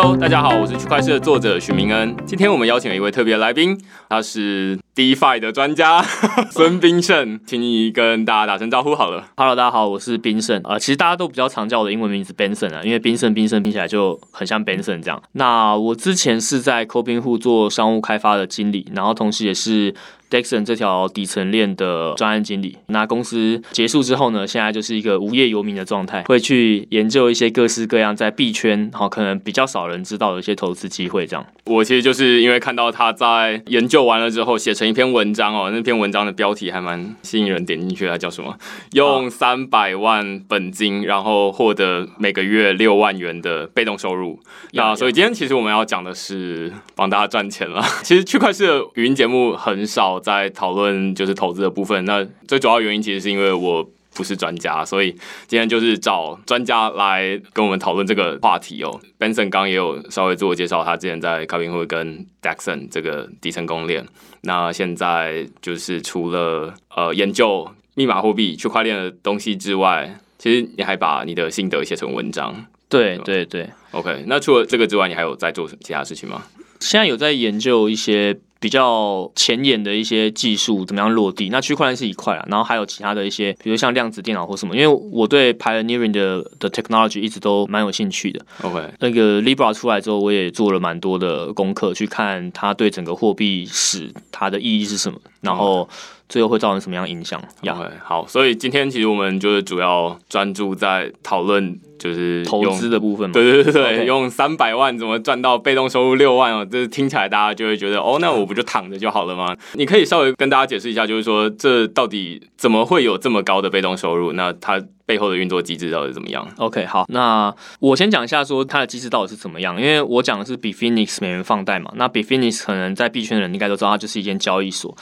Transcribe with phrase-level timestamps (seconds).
[0.00, 2.16] Hello，大家好，我是区块链的作者许明恩。
[2.24, 3.76] 今天我们邀请了一位特别来宾，
[4.08, 6.02] 他是 DeFi 的专家
[6.50, 9.28] 孙斌胜，请你跟大家打声招呼好了。
[9.36, 10.60] Hello，大家好，我是斌胜。
[10.64, 15.22] 呃，其实大家都比较常叫我的英文名字 Benson 啊，因为斌胜、斌胜听起来就很像 Benson 这样。
[15.34, 19.94] 那我之前是在 c o b i n 户做商务开发的经理，然后同时也是。
[20.30, 31.26] Dexon 这条底层链的专案经理，那公司结束之后呢，现在就是一个无业游民的状态，会去研究一些各式各样在币圈，好可能比较少人知道的一些投资机会。
[31.26, 38.56] 这样，我其实就是因为看到他在研究完了之后，写成一篇文章哦，那篇文章的标题还蛮吸引人，点进去它叫什么？
[38.92, 44.38] 用三百万本金，然后获得每个月六万元的被动收入。
[44.72, 47.82] 那所以今天其实我们要讲的是帮大家赚钱了。
[48.02, 50.18] 其实区块链的语音节目很少。
[50.18, 55.12] 在讨论就是投资的部分，那最主要原因其实是因为我不是专家，所以
[55.46, 59.00] 今天就是找专家来跟我们讨论这个话题哦。
[59.16, 64.04] Benson 刚也有稍微自我介绍，他之前在开平会跟 Daxon 这个底层公链，
[64.40, 72.66] 那现在就是除了呃研究密码货币区块链的东西之外，其实你还把你的心得写成文章。
[72.88, 74.24] 对对对，OK。
[74.26, 76.42] 那除了这个之外，你还有在做其他事情吗？
[76.80, 78.36] 现在有在研究一些。
[78.60, 81.48] 比较前沿的一些技术怎么样落地？
[81.50, 84.76] 那区块链是一块啊，然后还有其他的一些，比如像量子电脑或什么。
[84.76, 88.44] 因为我对 pioneering 的的 technology 一直都蛮有兴趣的。
[88.62, 95.88] OK，那个 Libra 出来之后，我也做了蛮多的功课，去看它对整个货币史它的意义是什么，然后
[96.28, 97.42] 最后会造成什么样影响。
[97.62, 101.78] OK，好，所以今天其实我们就是主要专注在讨论。
[101.98, 106.64] 就是投资的部分嘛，对对对对，用三百万怎么赚到被动收入六万哦？
[106.64, 109.52] 这听起来大家就会觉得哦，那我不就躺着就好了吗？
[109.72, 114.32] 你可以稍微跟大家解释一下，就是说这到底怎么会有这么高的被动收入？
[114.34, 124.94] 那它背后的运作机制到底怎么样？OK，好，那我先讲一下说它的机制到底是怎么样，因为我讲的是比 Phoenix 美元放贷嘛，那比 Phoenix 可能在币圈的人应该都知道，它就是一间交易所。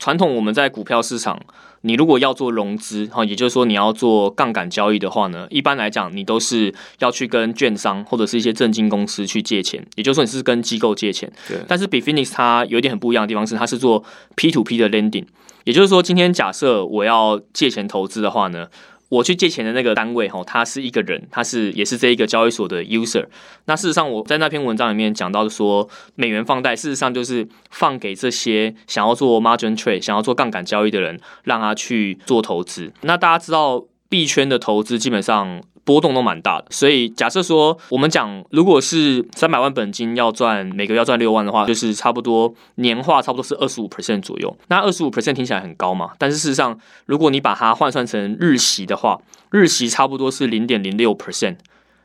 [0.00, 1.40] 传统我们在股票市场。
[1.84, 11.28] 你如果要做融资哈，也就是说你要做杠杆交易的话呢，一般来讲你都是要去跟券商或者是一些证金公司去借钱，也就是说你是跟机构借钱。
[11.48, 11.58] 对。
[11.66, 14.04] 但是比 Phoenix 它有一点很不一样的地方是，它是做
[14.36, 15.26] P to P 的 lending，
[15.64, 18.68] 也就是说今天假设我要借钱投资的话呢。
[19.12, 23.26] 我去借钱的那个单位，哈，他是一个人，他是也是这一个交易所的 user。
[23.66, 32.90] 那事实上，我在那篇文章里面讲到说，美元放贷事实上就是放给这些想要做 margin trade、想要做杠杆交易的人，让他去做投资。
[33.02, 35.62] 那大家知道币圈的投资基本上。
[35.84, 44.56] 波动都蛮大的，所以假设说我们讲，如果是三百万本金要赚每个要赚六万的话，就是差不多年化差不多是二十五 percent 左右。
[44.68, 46.12] 那二十五 percent 听起来很高嘛？
[46.18, 49.20] 但是事实上，如果你把它换算成日息的话，
[49.50, 51.56] 日息差不多是零点零六 percent，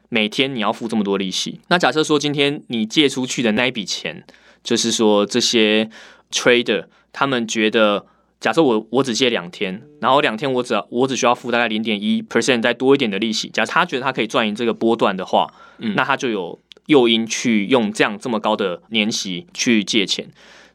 [0.10, 1.62] 每天你要付这么多利息。
[1.68, 4.24] 那假设说今天你借出去的那一笔钱，
[4.64, 5.90] 就是说这些
[6.32, 8.08] trader 他们觉得。
[8.40, 13.50] 假设我我只借两天，然后两天我只要我只需要付大概零点一 percent 再多一点的利息。
[13.50, 15.52] 假设他觉得他可以赚赢这个波段的话，
[15.96, 20.28] 那他就有诱因去用这样这么高的年息去借钱。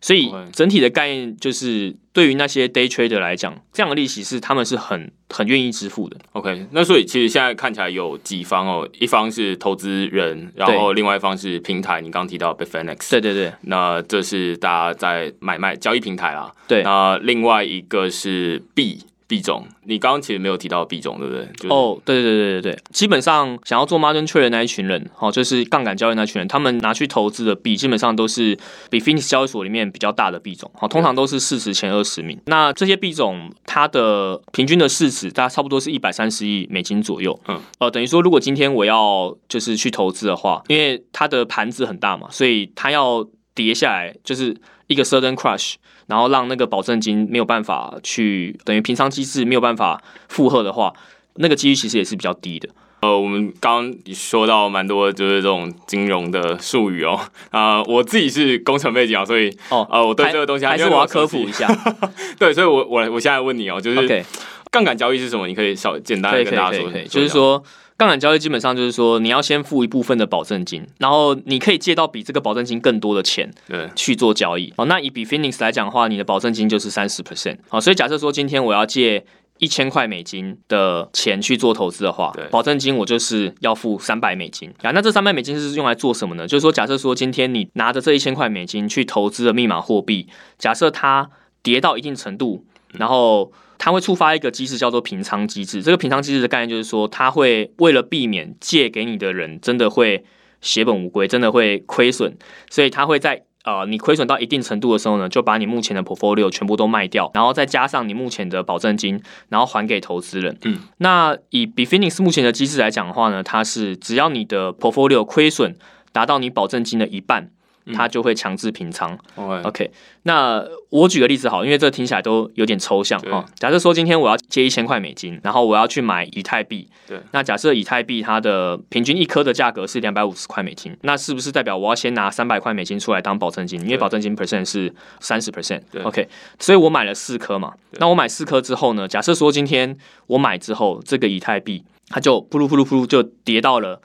[0.02, 6.16] 所以整体的概念就是，对于那些 day trader 来讲，这样的利息是他们是很很愿意支付的。
[6.32, 12.00] OK，那所以其实现在看起来有几方哦，一方是投资人，然后另外一方是平台。
[12.00, 16.52] 你刚提到 Bitfinex，对对对，那这是大家在买卖交易平台啦。
[16.66, 19.04] 对，那另外一个是币。
[19.26, 21.70] 币种，你刚刚其实没有提到币种，对不对？
[21.70, 28.58] 哦，对对对对对对，基本上想要做 margin trade 的那一群人，哦，就是杠杆交易那群人，他们拿去投资的币，基本上都是
[28.90, 32.38] 比 Phoenix 交易所里面比较大的币种，好，通常都是市值前二十名。
[32.46, 37.38] 那这些币种，它的平均的市值，大概差不多是一百三十亿美金左右。
[37.48, 45.74] 嗯，呃，等于说，如果今天我要就是去投资的话，因为它的盘子很大嘛，所以它要跌下来，就是一个 sudden crush。
[46.08, 50.92] 然后让那个保证金没有办法去等于平仓机制没有办法负荷的话，
[51.36, 52.68] 那个几率其实也是比较低的。
[53.00, 57.18] 呃，我们刚刚说到蛮多就是这种金融的术语哦。
[57.50, 61.66] 啊，我自己是工程背景啊，所以哦，呃，我对这个东西还是我要科普一下。
[62.38, 64.24] 对，所以我我我现在问你哦，就是
[64.70, 65.46] 杠杆交易是什么？
[65.46, 67.62] 你可以稍简单的跟大家说，就是说。
[68.02, 74.74] 杠杆交易基本上就是说，你要先付一部分的保证金，然后你可以借到比这个保证金更多的钱，对，去做交易。
[74.76, 77.58] 哦，那以比 Phoenix 来讲的话，你的保证金就是三十 percent。
[77.68, 79.24] 好，所以假设说今天我要借
[79.58, 84.68] 一千块美金的钱去做投资的话，保证金我就是要付三百美金。
[84.82, 86.44] 啊，那这三百美金是用来做什么呢？
[86.44, 90.26] 就是说，假设说今天你拿着这一千块美金去投资的密码货币，
[90.58, 91.30] 假设它
[91.62, 92.64] 跌到一定程度，
[92.94, 93.52] 然后。
[93.82, 95.82] 它会触发一个机制，叫做平仓机制。
[95.82, 100.24] 这个平仓机制的概念就是说，它会为了避免借给你的人真的会
[100.60, 102.36] 血本无归，真的会亏损，
[102.70, 103.42] 所以它会在。
[103.64, 110.58] 呃，你亏损到一定程度的时候呢，就把你目前的 portfolio 全部都卖掉，然后再加上你目前的保证金，然后还给投资人。
[110.64, 115.76] 嗯，那以 b f i n i x 目前的机制来讲的话呢，它是只要你的 portfolio 亏损
[116.10, 117.50] 达到你保证金的一半。
[117.94, 119.18] 它就会强制平仓。
[119.64, 119.90] OK，
[120.22, 123.44] 那我举个例子好，因为这听起来都有点抽象哈。
[123.56, 126.88] 假设说今天我要借一千块美金，然后我要去买以太币。
[127.06, 127.20] 对。
[127.32, 133.80] 那假设以太币它的平均一颗的价格是两百五十块美金，那是不是代表我要先拿三百块美金出来当保证金？
[133.82, 135.80] 因为保证金 percent 是三十 percent。
[135.90, 136.28] 对 OK，
[136.58, 137.74] 所以我买了四颗嘛。
[137.98, 139.08] 那我买四颗之后呢？
[139.08, 139.96] 假设说今天
[140.26, 144.00] 我买之后，这个以太币它就噗噜噗噜噗噜就跌到了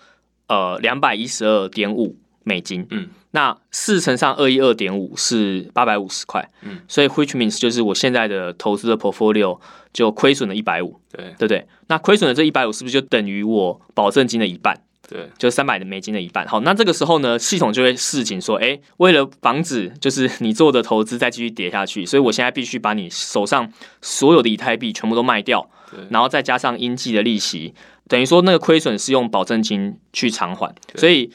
[0.47, 2.15] 呃两百一十二点五
[2.47, 2.88] 美金。
[2.89, 3.09] 嗯。
[3.31, 9.59] 那四乘上二一二点五是八百五十块，嗯，所以 which means 就是我现在的投资的 portfolio
[9.94, 11.67] 就亏损了一百五，对对不对？
[11.88, 14.81] 那亏损的这一百五是不是就等于我保证金的一半？
[15.07, 16.47] 对，就三百的美金的一半。
[16.47, 23.71] 好，那这个时候呢，系统就会示警说，哎，为了防止就是 你做的投资再继续跌下去，所以我现在必须把你手上
[24.01, 25.69] 所有的以太币全部都卖掉，
[26.09, 27.75] 然后再加上应计的利息，
[28.07, 31.29] 等于说那个亏损是用保证金去偿还，所以。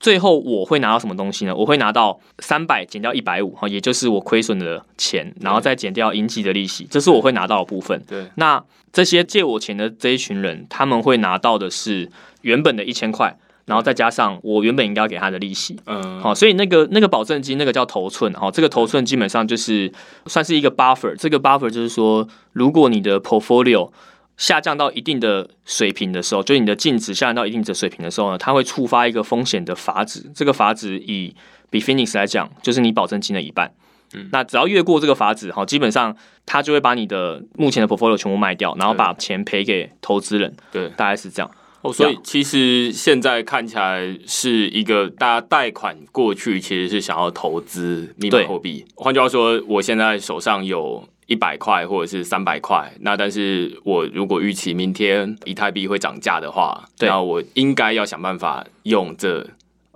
[0.00, 1.54] 最后我会拿到什么东西呢？
[1.54, 8.00] 我会拿到三百减掉一百五，哈，也就是我亏损的钱，然后再减掉应急的利息，这是我会拿到的部分。
[8.06, 8.62] 对，那
[8.92, 12.08] 这些借我钱的这一群人，他们会拿到的是
[12.42, 13.36] 原本的一千块，
[13.66, 15.76] 然后再加上我原本应该要给他的利息。
[15.86, 19.92] 嗯，好，所以那个那个保证金，那个叫头寸，哈，这个头寸基本上就是
[20.26, 21.14] 算是一个 buffer。
[21.16, 23.90] 这个 buffer 就是说，如果你的 portfolio
[24.38, 30.24] 下降到一定的水平的时候，就是你的净值下降到一定的水平的时候呢，它会触发一个风险的阀值。
[30.32, 31.34] 这个阀值以
[31.68, 33.74] 比 Phoenix 来讲，就是你保证金的一半。
[34.14, 40.54] 嗯，那只要越过这个阀值，哈，基本上它就会把你的目前的 portfolio 全部卖掉，然后把钱赔给投资人。
[40.70, 41.50] 对，大概是这样。
[41.82, 48.86] 哦，所以其实现在看起来是一个大家贷款过去，其实是想要投资密码货币。
[48.94, 51.08] 换句话说，我现在手上有。
[51.28, 59.46] 一百块或者是三百块，那但是我如果预期明天以太币会涨价的话，那我应该要想办法用这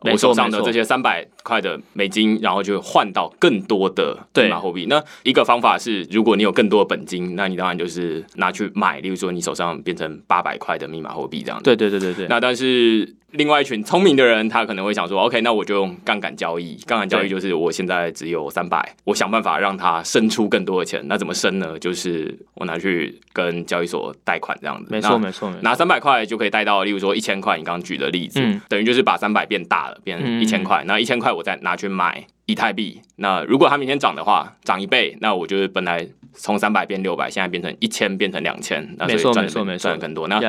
[0.02, 4.84] 我手上的这些三百块的美金，然后就换到更多的密码货币。
[4.90, 11.58] 那一个方法是，如果你有更多的本金，那你当然就是拿去买，例如说你手上变成八百块的密码货币这样。
[11.62, 12.26] 对对对对对。
[12.29, 13.17] 那但是。
[13.32, 16.76] 另外一群聪明的人，他可能会想说：“OK，那我就用杠杆交易。
[16.87, 21.02] 杠杆交易就是我现在只有三百，我想办法让它生出更多的钱。
[21.06, 21.79] 那怎么生呢？
[21.79, 24.88] 就是我拿去跟交易所贷款这样子。
[24.90, 27.56] 没错，没错，拿三百块就可以贷到，例如说一千块。
[27.56, 30.84] 你刚刚举的例子，等于就是把三百变大了，变成一千块。
[30.87, 33.00] 那一千块我再拿去买以太币。
[33.17, 36.06] 那如果它明天涨的话，涨一倍，那我就是本来。
[36.34, 40.29] 从三百变六百，现在变成一千，变成两千，那所以赚的赚的更多。
[40.29, 40.40] 那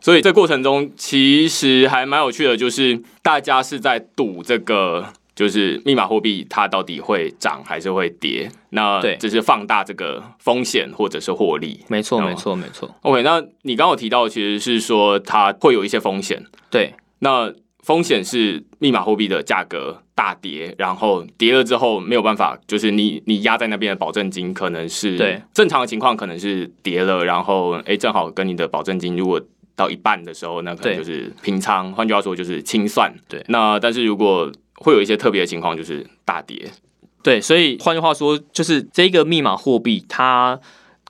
[0.00, 8.50] 所以这过程中其实还蛮有趣的，就是大家是在赌这个，就是密码货币它到底会涨还是会跌。
[8.70, 11.80] 那对，只是放大这个风险或者是获利。
[11.88, 12.94] 没错，没错，没错。
[13.02, 16.44] OK，那你刚刚提到其实是说它会有一些风险。
[16.70, 17.52] 对，那。
[17.82, 29.40] 风险是密码货币的价格大跌，然后跌了之后没有办法，就是你你压在那边的保证金可能是对正常的情况可能是跌了，然后哎正好跟你的保证金如果
[29.74, 33.10] 到一半的时候，那可能就是平仓，换句话说就是清算。
[33.26, 36.70] 对，那但是如果会有一些特别的情况，就是大跌。
[37.22, 40.60] 对，所以换句话说，就是这个密码货币它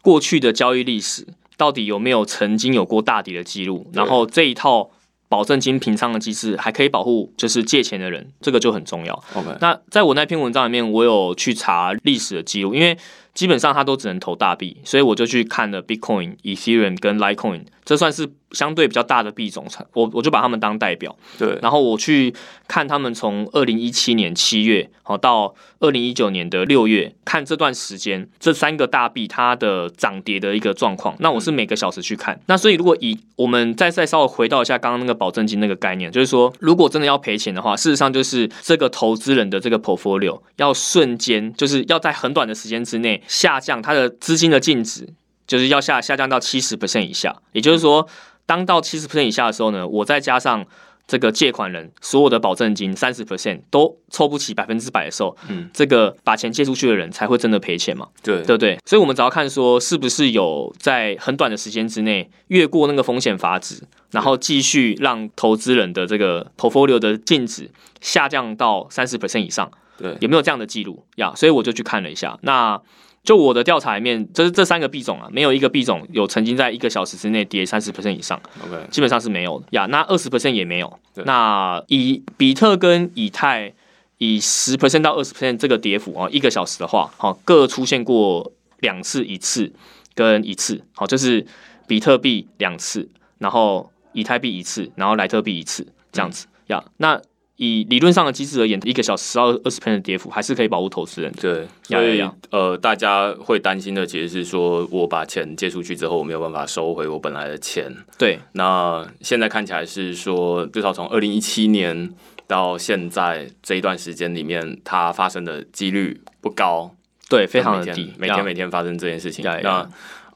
[0.02, 4.92] 过去的交易历史到底有没有曾经有过大跌的记录，然后这一套。
[5.30, 9.14] 保证金平仓的机制还可以保护，就是借钱的人，这个就很重要。
[9.34, 12.98] OK，那在我那篇文章里面，我有去查历史的记录，因为
[13.32, 18.30] 基本上它都只能投大币，所以我就去看了 Bitcoin、Ethereum 跟 Litecoin，这算是。
[18.52, 22.34] 相对比较大的币种，我我就把他们当代表，对，然后我去
[22.66, 31.14] 看他们从二零一七年七月好到二零一九年的六月，看这段时间这三个大币它的涨跌的一个状况。
[31.20, 32.40] 那我是每个小时去看。
[32.46, 45.08] 那所以如果以我们再再稍微回到一下刚刚那个保证金那个概念，就是说如果真的要赔钱的话，事实上就是这个投资人的这个 portfolio 要瞬间就是要在很短的时间之内下降它的资金的净值，
[45.50, 48.06] 就是要下下降到七十 percent 以下，也就是说。
[48.46, 50.66] 当到七十 percent 以下的时候呢，我再加上
[51.06, 58.08] 这个借款人所有的保证金三十 percent 都凑不齐百分之百的时候，嗯，这个把钱借出去的人才会真的赔钱嘛？
[58.24, 58.76] 对，对不对？
[58.84, 71.32] 所以，我们只要看说是不是有在很短的时间之内越过那个风险阀值，然后继续让投资人的这个 portfolio 的净值下降到三十 percent 以上，对，有没有这样的记录呀？
[71.36, 72.80] 所以我就去看了一下，那
[73.22, 79.86] 就我的调查里面，就是这三个币种啊，没有一个币种有曾经在一个小时之内跌三十 percent 以上，OK，基本上是没有的呀。
[79.86, 80.98] 那二十 percent 也没有。
[81.26, 83.74] 那以比特跟以太
[84.16, 89.70] 以十 percent 到二十 percent 这个跌幅啊，一个小时的话，好各出现过两次，一次
[90.14, 91.46] 跟一次，好就是
[91.86, 93.08] 比特币两次，
[93.38, 96.82] 然后以太币一次，然后莱特币一次，这样子呀。
[96.96, 97.20] 那
[97.62, 101.42] 以理论上的机制而言，一个小时到二十 percent 的跌幅还是可以保护投资人的。
[101.42, 107.94] 对，所以呃，大家会担心的其实是说，我把钱借出去之后，我没有办法收回我本来的钱。
[108.16, 112.10] 对那现在看起来是说，至少从二零一七年
[112.46, 116.90] 到现在这一段时间里面，它发生的几率不高，
[117.28, 119.44] 对，非常的低，每天每天发生这件事情。
[119.44, 119.86] 那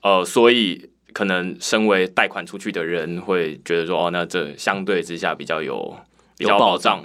[0.02, 5.96] 呃，所以可能身为贷款出去的人会觉得说，哦，那这相对之下比较有
[6.36, 7.02] 比较保障。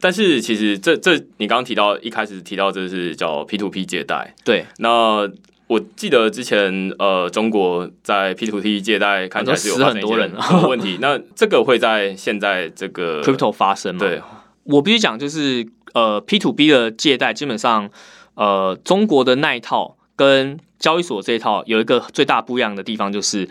[0.00, 4.64] 但是其实这这你刚刚提到一开始提到这是叫 P to P 借贷，对。
[4.78, 5.30] 那
[5.66, 10.32] 我记得之前呃中国在 P to P 借贷看起来是有很多人
[10.68, 14.00] 问题， 那这个会在现在这个 crypto 发生吗？
[14.00, 14.20] 对。
[14.64, 17.90] 我必须讲，就是呃，P to B 的借贷基本上，
[18.34, 23.48] 呃，中国的那一套跟交易所这一套有一个最大不一样的地方，就是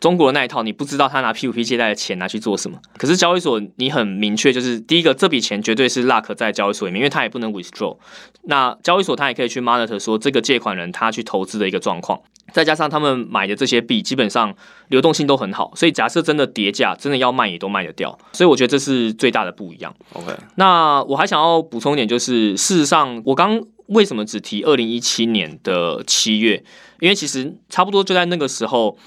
[0.00, 2.78] 中国的那一套，你不知道他拿 P to P 借贷的钱拿去做什么。
[2.96, 7.96] 可是交易所你很明确，就是第一个，这笔钱绝对是 Luck 在交易所里面，因为他也不能 withdraw。
[8.44, 12.18] 那交易所他也可以去 monitor 说这个借款人他去投资的一个状况。
[12.52, 14.52] 再加上他们买的这些币，基本上
[14.88, 18.18] 流动性都很好，所以假设真的跌价，真的要卖也都卖得掉。
[18.32, 19.94] 所以我觉得这是最大的不一样。
[20.14, 26.64] OK 那我还想要补充一点，就是事实上，我刚为什么只提二零一七年的七月？
[26.98, 28.98] 因为其实差不多就在那个时候，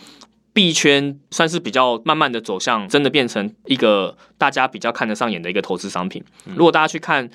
[0.54, 6.24] 币圈算是比较慢慢的走向，真的变成一个大家比较看得上眼的一个投资商品。
[6.46, 7.30] 如果大家去看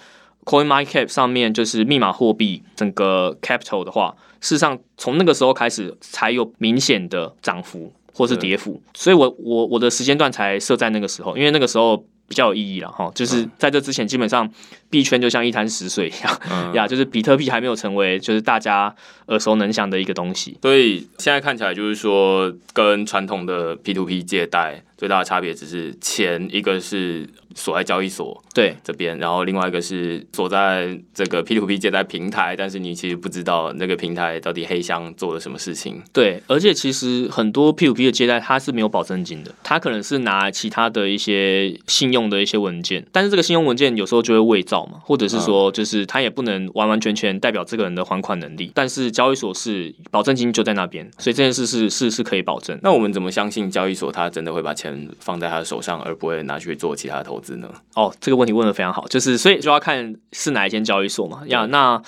[0.44, 13.10] CoinMarketCap 上面就是密码货币整个 capital 的话，事实上从那个时候开始才有明显的涨幅或是跌幅，所以我我我的时间段才设在那个时候，因为那个时候比较有意义了哈。
[13.14, 14.48] 就是在这之前，基本上
[14.90, 18.94] 币圈就像一滩死水一样嗯呀， 就是比特币还没有成为就是大家
[19.26, 20.56] 耳熟能详的一个东西。
[20.62, 36.02] 所以现在看起来就是说，跟传统的 P to P 借贷最大的差别只是钱，一个是锁在交易所对这边，然后另外一个是锁在这个 P to P 借贷平台，但是你其实不知道那个平台到底黑箱做了什么事情。
[36.12, 52.76] 对，而且其实很多 P to P 的借贷它是没有保证金的，它可能是拿其他的一些信用的一些文件，但是这个信用文件有时候就会伪造嘛，或者是说就是它也不能完完全全代表这个人的还款能力，但是交易所是保证金就在那边，所以这件事是是是可以保证。
[52.82, 54.87] 那我们怎么相信交易所它真的会把钱
[55.20, 57.68] 放在他的手上，而不会拿去做其他的投资呢？
[57.94, 61.42] 哦，这个问题问的非常好，就是所以就要看是哪一间交易所嘛。
[61.46, 62.00] 呀，那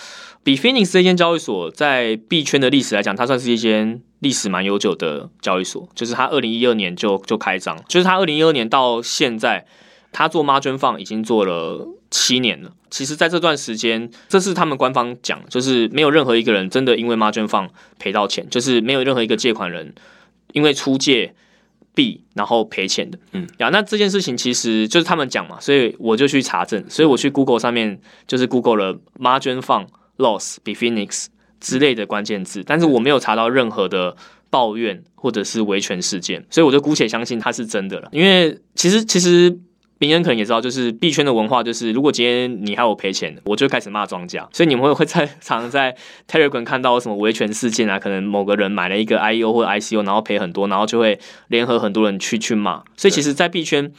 [0.43, 9.67] 比 Phoenix 这间交易所在币圈的历史来讲，它算是一间历史蛮悠久的交易所，就是它二零一二年就就开张，就是它二零一二年到现在，
[10.13, 12.73] 它做 margin fund 已经做了七年了。
[12.91, 17.69] 其实，在这段时间，这是他们官方讲，就是没有任何一个人真的因为 margin fund
[18.01, 19.95] 赔到钱，就是没有任何一个借款人
[20.53, 21.33] 因为出借
[22.01, 23.19] 币然后赔钱的。
[23.33, 31.27] 嗯，呀，那这件事情其实就是他们讲嘛，所以我就去查证，所以我去 Google 上面就是 Google 了 margin fund loss b e Phoenix
[31.61, 34.17] 之类的关键字，但是我没有查到任何的
[34.49, 38.09] 抱怨或者是维权事件，所以我就姑且相信它是真的了。
[38.13, 39.59] 因为其实其实
[40.01, 45.95] 别人可能也知道，就是币圈的文化，就是如果今天你害我赔钱，我就开始骂庄家，所以你们会会在常常在
[46.27, 52.83] Telegram 看到什么维权事件啊，可能某个人买了一个 IEO 或者 ICO，然后赔很多，然后就会联合很多人去去骂。
[52.97, 53.93] 所以其实，在币圈。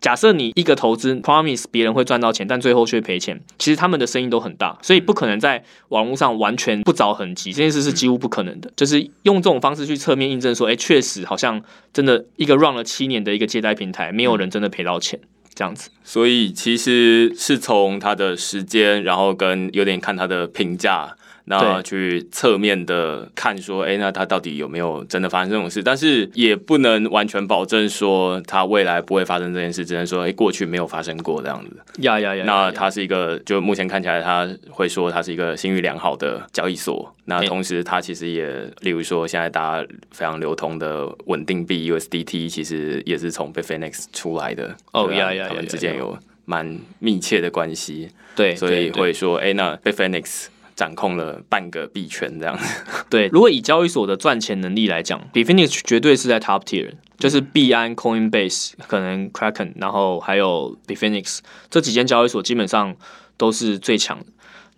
[0.00, 8.70] 假设你一个投资 promise 别人会赚到钱，但最后却赔钱，其实他们的声音都很大，所以不可能在网络上完全不着痕迹，这件事是几乎不可能的。
[8.76, 11.60] 就是用这种方式去侧面印证说，哎、确实好像
[11.92, 15.18] 真的一个 run 了七年的一个借贷平台，没有人真的赔到钱，
[15.58, 15.90] 这样子。
[16.04, 21.16] 所以其实是从他的时间，然后跟有点看他的评价，
[21.48, 25.82] 那去侧面的看说，哎、那他到底有没有真的发生这种事？
[25.82, 31.76] 但是也不能完全保证说他未来不会发生这件事，只能说，哎、过去没有发生过这样子。
[32.02, 32.44] 呀呀呀！
[32.46, 37.14] 那它是一个，就目前看起来，他会说它是一个信誉良好的交易所。
[37.24, 38.48] 那同时，它其实也，
[38.80, 44.74] 例如说，现在大家非常流通的稳定币 USDT，其实也是从 Bitfinex 出来的。
[44.92, 50.46] 哦呀呀呀他们之间有蛮密切的关系，对，所以会说，哎、那 Bitfinex
[50.78, 52.56] 掌控了半个币圈这样。
[53.10, 62.94] 对，如果以交易所的赚钱能力来讲，Bitfinex 绝对是在 top tier，就是币安、Coinbase、可能 Kraken，然后还有 Bitfinex 这几间交易所基本上
[63.36, 64.26] 都是最强的。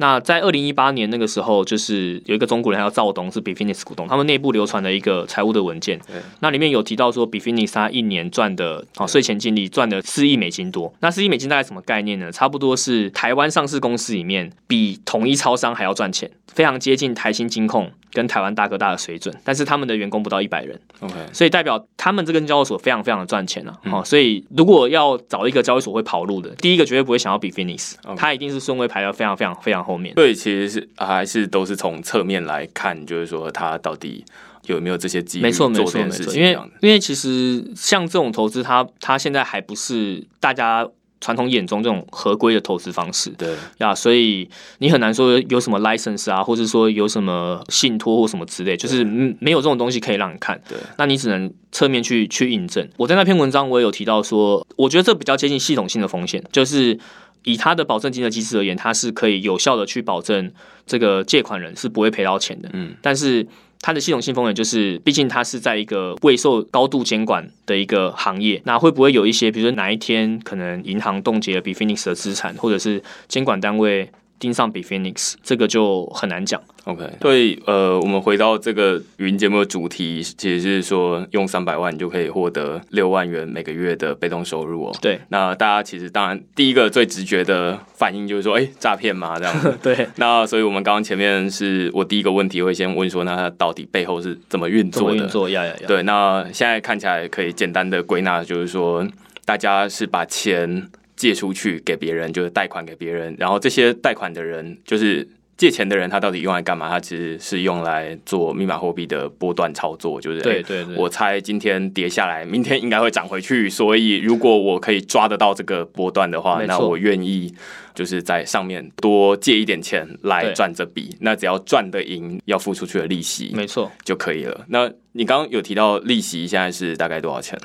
[0.00, 6.00] 那在二零一八年那个时候，就是有一个中国人叫赵东，是 Bifinix 股东，他们内部流传的一个财务的文件，
[6.40, 10.90] 那里面有提到说 Bifinix 他一年赚的啊税前净利赚的四亿美金多。
[11.00, 12.32] 那四亿美金大概什么概念呢？
[12.32, 19.34] 差不多是台湾上市公司里面比统一超商还要赚钱，非常接近台新金控跟台湾大哥大的水准。
[19.44, 23.78] 但是他们的员工不到一百人，OK，所以代表他们这根交易所非常非常的赚钱了。
[23.92, 30.14] 哦，所以如果要找一个交易所会跑路的，第一个绝对不会想要 Bifinix，它一定是顺位排的非常非常非常后面。
[30.14, 34.24] 对，其实是还是都是从侧面来看，就是说他到底
[34.66, 40.86] 有没有这些机没错没错没错，因为因为其实像这种投资，它它现在还不是大家
[41.20, 43.30] 传统眼中这种合规的投资方式。
[43.30, 50.60] 对呀，所以你很难说有什么 license 啊，或者说有什么信托或什么之类，就是没有这种东西可以让你看。
[50.68, 52.88] 对，那你只能侧面去去印证。
[52.96, 56.98] 我在那篇文章我也有提到说，我觉得这比较接近系统性的风险，就是。
[57.44, 60.52] 以他的保证金的机制而言，它是可以有效的去保证
[60.86, 62.68] 这个借款人是不会赔到钱的。
[62.72, 63.46] 嗯，但是
[63.80, 74.10] 它的系统性风险就是，毕竟它是在一个未受高度监管的一个行业，那会不会有一些，比如说哪一天可能银行冻结了 b i f i n i x 的资产，或者是监管单位？
[74.40, 76.60] 盯上比 Phoenix，这个就很难讲。
[76.84, 84.96] OK，所以呃，我们回到这个语音节目的主题，其实是说用三百万就可以获得六万元每个月的被动收入哦。
[85.02, 89.38] 对，那大家其实当然第一个最直觉的反应就是说，哎，诈骗嘛？
[89.38, 89.76] 这样子。
[89.82, 90.08] 对。
[90.16, 95.16] 那所以我们刚刚前面是我第一个问题会先问说，那它到底背后是怎么运作的？
[95.16, 95.84] 运作呀呀呀。
[95.86, 99.06] 对，那现在看起来可以简单的归纳，就是说
[99.44, 100.88] 大家是把钱。
[101.20, 106.88] 借出去给别人，就是贷款给别人，然后这些贷款的人，就是借钱的人，他到底用来干嘛？
[106.88, 110.96] 他其实是用来做密码货币的波段操作，就是对对对。
[110.96, 117.54] 我猜今天跌下来，明天应该会涨回去，所以如果我可以抓得到这个波段的话，那我愿意
[117.94, 121.14] 就是在上面多借一点钱来赚这笔。
[121.20, 124.64] 那只要赚的赢，要付出去的利息，没错就可以了。
[124.68, 127.58] 那你刚刚有提到利息现在是大概多少钱？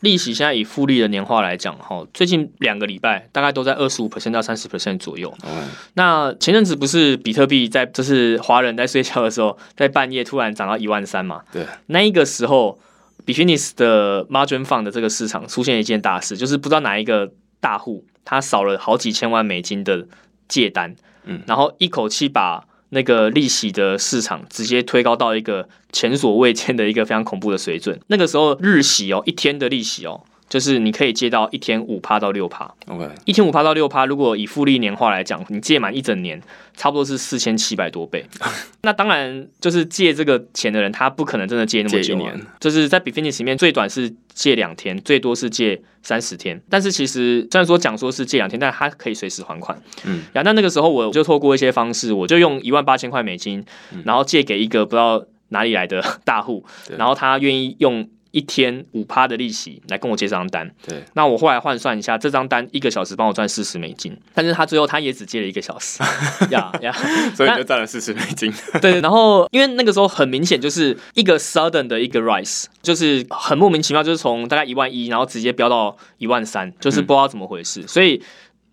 [0.00, 5.32] 利息现在以复利的年化来讲，哈，最近两个礼拜大概都在二十五 percent 到三十 percent 左右。
[5.44, 11.42] 嗯，那前阵子不是比特币在，就是华人在睡觉的时候，在半夜突然涨到一万三嘛？
[11.52, 12.78] 对，那一个时候
[13.24, 20.06] b i f i n i s 的 Margin Fund 的这个市场出现一件大事，就是不知道哪一个大户他少了好几千万美金的
[20.48, 22.64] 借单，嗯，然后一口气把。
[22.90, 27.98] 那个利息的市场直接推高到一个前所未见的一个非常恐怖的水准。
[28.08, 32.70] 那个时候日息哦，一天的利息哦，就是你可以借到一天五趴到六趴。
[32.88, 36.42] OK，一天五趴到六趴，如果以复利年化来讲，你借满一整年。
[36.76, 38.24] 差不多是四千七百多倍，
[38.82, 42.18] 那当然就是借这个钱的人，他不可能真的借那么久。
[42.58, 46.58] 就是在 b i f i n i s 里面，最短是借两天，最多是借三十天。
[46.70, 49.78] 但是其实虽然说讲说是借两天，但他可以随时还款。
[50.04, 53.62] 嗯，然后那那个时候我就透过一些方式，我就用一万八千块美金，
[54.06, 56.64] 然后借给一个不知道哪里来的大户，
[56.96, 58.08] 然后他愿意用。
[58.32, 66.02] 一天五趴的利息来跟我借这张单，对，那我后来换算一下，这张单一个小时帮我赚四十美金，但是他最后他也只借了一个小时，
[66.50, 66.92] 呀呀，
[67.34, 68.52] 所以就赚了四十美金。
[68.80, 78.22] 对，然后因为那个时候很明显就是一个 sudden 的一个 rise，就是很莫名其妙，就是从大概一万一，然后直接飙到一万三，就是不知道怎么回事，所以。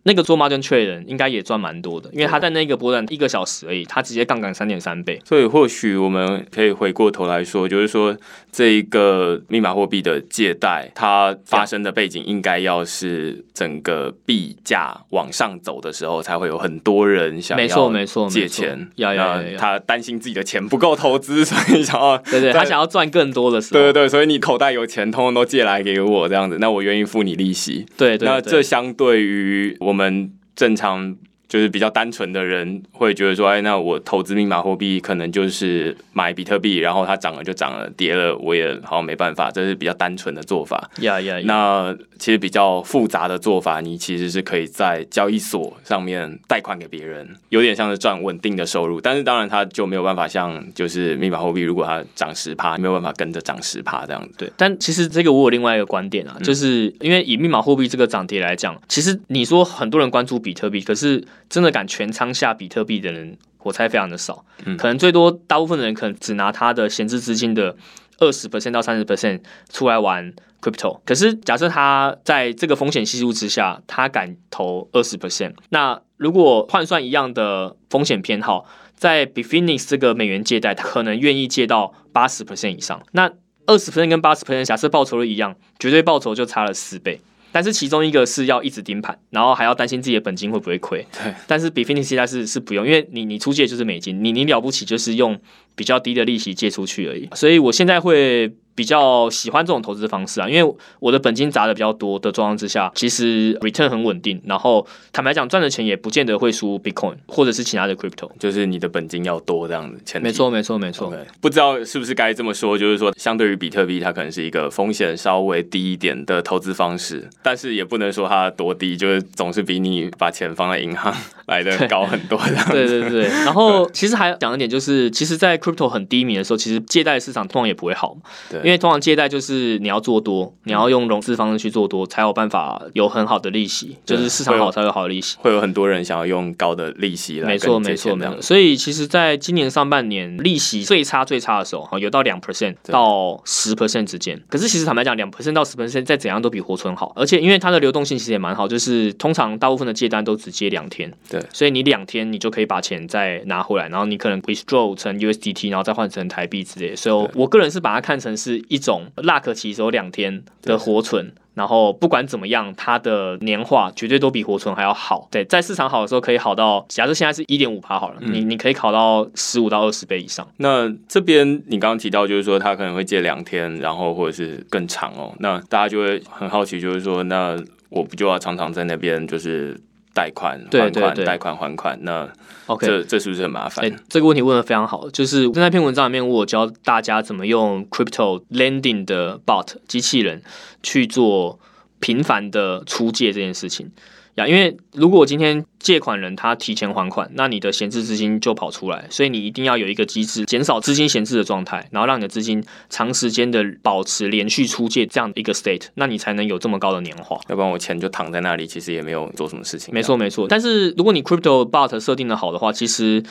[0.07, 5.19] 那个做 margin trade 人应该也赚蛮多的，因为他在那个波段一个小时而已，他直接杠杆三点三倍。
[5.25, 8.15] 所以或许我们可以回过头来说，就是说
[8.49, 17.91] 这一个密码货币的借贷，它发生的背景应该要是整个币价往上走的时候，才会有很多人想要
[18.29, 18.87] 借钱。
[18.95, 27.85] 要要他担心自己的钱不够投资， 所以想要对对，他想要赚更多的时候，对对对，所以你口袋有钱，通通都借来给我这样子，那我愿意付你利息。
[27.97, 29.96] 对对，那这相对于我们。
[29.97, 31.17] 我们正常。
[31.47, 40.89] 就是比较单纯的人会觉得说，哎，那我投资密码货币可能就是买比特币，然后它涨了就涨了，跌了我也好像没办法，这是比较单纯的做法。
[40.99, 48.99] 呀呀，那其实比较复杂的做法，你其实是可以在交易所上面贷款给别人，有点像是赚稳定的收入。
[48.99, 54.35] 但是当然，它就没有办法像就是密码货币，如果它涨十趴，没有办法跟着涨十趴这样子。
[54.37, 61.23] 对，但其实这个我有另外一个观点啊，就是因为以密码货币这个涨跌来讲，其实你说很多人关注比特币，可是。
[61.49, 64.45] 真的敢全仓下比特币的人，我猜非常的少。
[64.65, 67.75] 嗯，可能最多大部分的人可能只拿他的闲置资金的
[68.19, 70.99] 二十 percent 到三十 percent 出来玩 crypto。
[71.05, 83.01] 可是假设他在这个风险系数之下，他敢投二十 percent，那如果换算一样的风险偏好，在 b i f i n i x 这个美元借贷，他可能愿意借到八十 percent 以上。
[83.11, 83.31] 那
[83.67, 87.21] 二十 percent 跟八十 percent 假设报酬率一样，绝对报酬就差了四倍。
[87.57, 91.03] 但是其中一个是要一直盯盘，然后还要担心自己的本金会不会亏。
[91.11, 95.35] 对，但是 Bifinity 现在是是不用，因为你你出借就是美金，你你了不起就是用
[95.75, 97.27] 比较低的利息借出去而已。
[97.33, 98.53] 所以我现在会。
[98.77, 104.39] 比较喜欢这种投资方式啊，因为我的本金砸的比较多的状况之下，其实 return 很稳定。
[104.45, 109.99] 然后坦白讲，赚的钱也不见得会输 Bitcoin 或者是其他的 crypto，就是你的本金要多这样子。
[110.05, 111.11] 前没错，没错，没错。
[111.41, 121.11] 不知道是不是该这么说，就是说，相对于比特币，它可能是一个风险稍微低一点的投资方式，但是也不能说它多低，就是总是比你把钱放在银行
[121.47, 122.55] 来的 高很多的。
[122.71, 123.23] 对对对。
[123.23, 128.15] 然后其实还讲一点，就是其实，在 crypto 很低迷的时候，其实借贷市场通常也不会好。
[128.51, 128.66] 对。
[128.67, 135.37] 因为通常借贷就是你要做多，你要用融资方式去做多，才有办法有很好的利息，就是市场好才有好的利息。
[135.39, 138.41] 会有很多人想要用高的利息来没错没错没错。
[138.41, 144.37] 所以其实，在今年上半年利息最差最差的时候，哈，有到两 percent 到十 percent 之间。
[144.49, 156.93] 可是其实坦白讲，两 percent 到十 percent 再怎样都比活存好，而且因为它的流动性其实也蛮好，就是通常大部分的借单都只借两天，对，所以你两天你就可以把钱再拿回来，然后你可能 withdraw 成 USDT，然后再换成台币之类。
[156.93, 159.05] 所以我个人是把它看成是一种。
[159.17, 165.27] luck 其实有两天的活存，然后不管怎么样，它的年化绝对都比活存还要好。
[165.31, 170.47] 对，在市场好的时候可以好到，假设现在是一点五趴好了，你你可以考到十五到二十倍以上。
[170.57, 175.33] 那这边你刚刚提到就是说，它可能会借两天，然后或者是更长哦。
[175.39, 177.57] 那大家就会很好奇，就是说，那
[177.89, 179.79] 我不就要常常在那边就是
[180.17, 182.27] 贷款还款，贷款还款那
[182.65, 183.85] ？OK，这这是不是很麻烦？
[183.85, 185.07] 哎，这个问题问的非常好。
[185.11, 190.41] 就是在那篇文章里面，我教大家怎么用 crypto lending 的 bot 机器人
[190.81, 191.59] 去做
[191.99, 193.91] 频繁的出借这件事情。
[194.37, 207.39] 呀，因为如果今天借款人他提前还款，那你的闲置资金就跑出来，所以你一定要有一个机制，减少资金闲置的状态，然后让你的资金长时间的保持连续出借这样的一个 state，那你才能有这么高的年化。
[207.49, 209.93] 要不然我钱就躺在那里，其实也没有做什么事情。
[209.93, 213.23] 没错没错，但是如果你 crypto bot 设定的好的话，其实。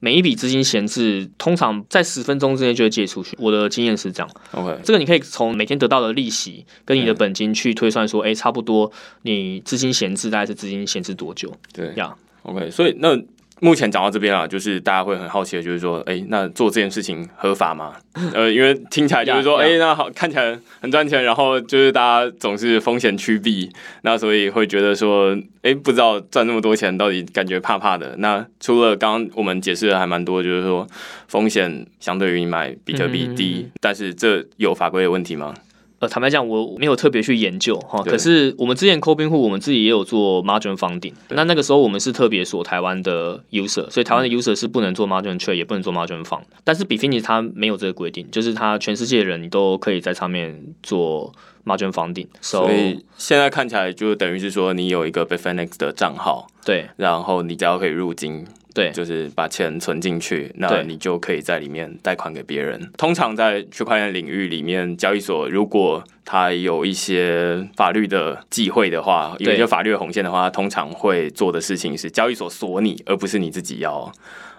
[0.00, 3.36] 每一笔资金闲置，通常在十分钟之内就会借出去。
[3.40, 4.30] 我的经验是这样。
[4.52, 11.52] OK，这个你可以从每天得到的利息跟你的本金去推算，说，哎，差不多你资金闲置大概是资金闲置多久？
[11.72, 12.14] 对呀。
[12.42, 13.20] OK，所以那。
[13.60, 17.94] 目前讲到这边啊，就是大家会很好奇的，就是说，哎，那做这件事情合法吗？
[18.34, 23.70] 呃，因为听起来就是说，哎，那好看起来很赚钱，然后就是大家总是风险趋避，
[24.02, 28.14] 那所以会觉得说，哎，不知道赚那么多钱到底感觉怕怕的。
[28.18, 30.86] 那除了刚刚我们解释的还蛮多，就是说
[31.28, 35.54] 风险相对于你买比特币低，但是这有法规的问题吗？
[36.00, 38.02] 坦白讲，我没有特别去研究哈。
[38.02, 41.14] 可是我们之前抠冰户，我们自己也有做 margin funding。
[41.30, 46.42] 那那个时候我们是特别锁台湾的 user，所以台湾的 user 是不能做 margin trade，也不能做 margin fund。
[46.62, 51.32] 但是 Bfinity 它没有这个规定，就是它全世界的人你都可以在上面做
[51.64, 52.26] margin funding。
[52.40, 58.46] 所以现在看起来就等于是说，你有一个 Bfinity 的账号，对，然后你只要可以入金。
[58.74, 62.90] 对，就是把钱存进去，那你就可以在里面贷款给别人。
[62.98, 74.12] 通常在区块链领域里面，交易所如果它有一些法律的忌讳的话，有一些法律的红线的话，通常会做的事情是交易所锁你，而不是你自己要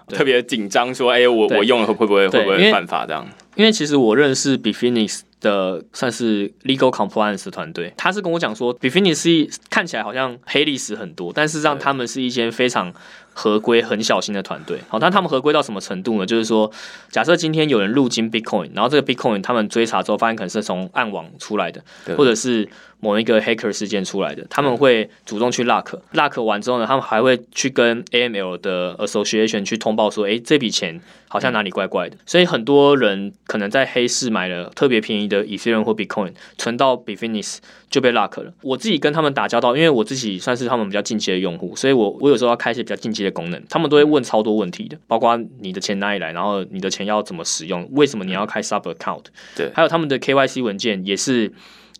[0.08, 3.28] 特别紧张说，哎，我我用了会会不会会不会犯法这样？
[3.54, 9.14] 因为其实我认识 b f i n i x 的算是 legal compliance 团队，他是跟我讲说 b f i n i
[9.14, 12.94] x 看起来好像黑历史很多，但是让他们是一间非常。
[13.38, 16.24] 合规很小心的团队，好，但他们合规到什么程度呢？
[16.24, 16.72] 就是说，
[17.10, 21.84] 假设今天有人入金 Bitcoin，然后这个 Bitcoin 他们追查之后发现可能是从暗网出来的，
[22.16, 22.66] 或者是
[23.00, 32.16] 某一个 hacker 事件出来的，他们会主动去 lock，lock 完之后呢，他们还会去跟 AML 的 association 去通报说，哎，这笔钱好像哪里怪怪的。
[32.24, 37.58] 所以很多人可能在黑市买了特别便宜的 Ethereum 或 Bitcoin，存到 Bitfinex
[37.90, 38.52] 就被 lock 了。
[38.62, 43.16] 我自己跟他们打交道，因为我自己算是他们比较近期的用户，所以我我有时候要开一些比较近期。
[43.26, 49.24] 的功能，他们都会问超多问题的，包括你的钱哪里来，然后你的钱要怎么使用，为什么你要开 sub account？
[49.56, 51.50] 对，还有他们的 KYC 文件也是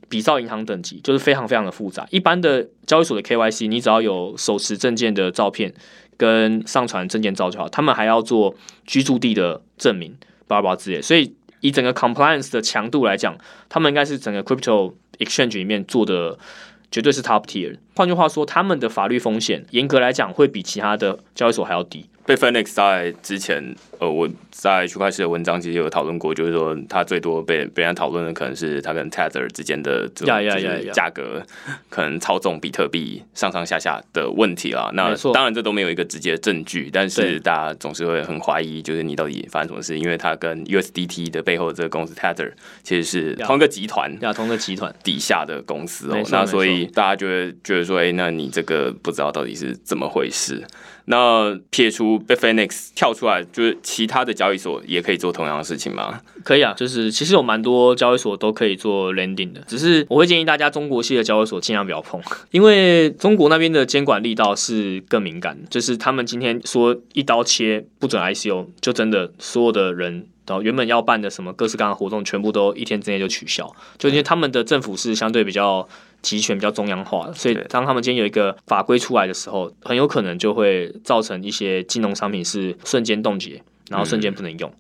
[0.09, 2.07] 比照银行等级，就是非常非常的复杂。
[2.11, 5.73] 一般的交易所的 KYC，你只要有手持证件的照片
[6.17, 10.17] 跟上传证件照就好，他们还要做居住地的证明，
[10.47, 11.03] 巴拉巴拉之类。
[11.03, 13.37] 所以以整个 compliance 的强度来讲，
[13.69, 16.39] 他们应该是整个 crypto exchange 里面做的。
[16.89, 17.77] 绝对是 top tier。
[17.97, 22.07] 换句话说，他们的法律风险严格来讲会比其他的交易所还要低。
[22.27, 23.63] B i t f i n e x 在之前，
[24.01, 31.41] 呃，我在区块链的文章其实有讨论过，就是说他最多被别人讨论的可能是他跟 Tether 之间的这种就是价格
[31.89, 34.91] 可能操纵比特币上上下下的问题啦。
[34.95, 39.97] 那当然这都没有一个直接证据，但是大家总是会很怀疑，就是你到底发生什么事？
[39.97, 42.51] 因为他跟 USDT 的背后这个公司 Tether
[42.83, 46.21] 其实是同一个集团，呀，同一个集团底下的公司哦。
[46.33, 50.67] 那所以大家就会觉得说，哎，那你这个不知道到底是怎么回事？
[51.07, 56.21] 那撇除 b i t f i n e x 跳出来，就是其他的交易所也可以做同样的事情吗？
[56.45, 70.27] 可以啊，就是其实有蛮多交易所都可以做 lending 的，只是我会建议大家中国系的交易所尽量不要碰， 因为中国那边的监管力道是更敏感的，就是他们今天说一刀切不准 ICO，就真的所有的人。
[70.47, 75.87] 然后原本要办的什么各式各样的活动，全部都一天之内就取消，就因为他们的政府是相对比较
[76.23, 84.73] 集权、比较中央化的，所以当他们今天有一个法规出来的时候，很有可能就会造成一些金融商品是瞬间冻结，然后瞬间不能用。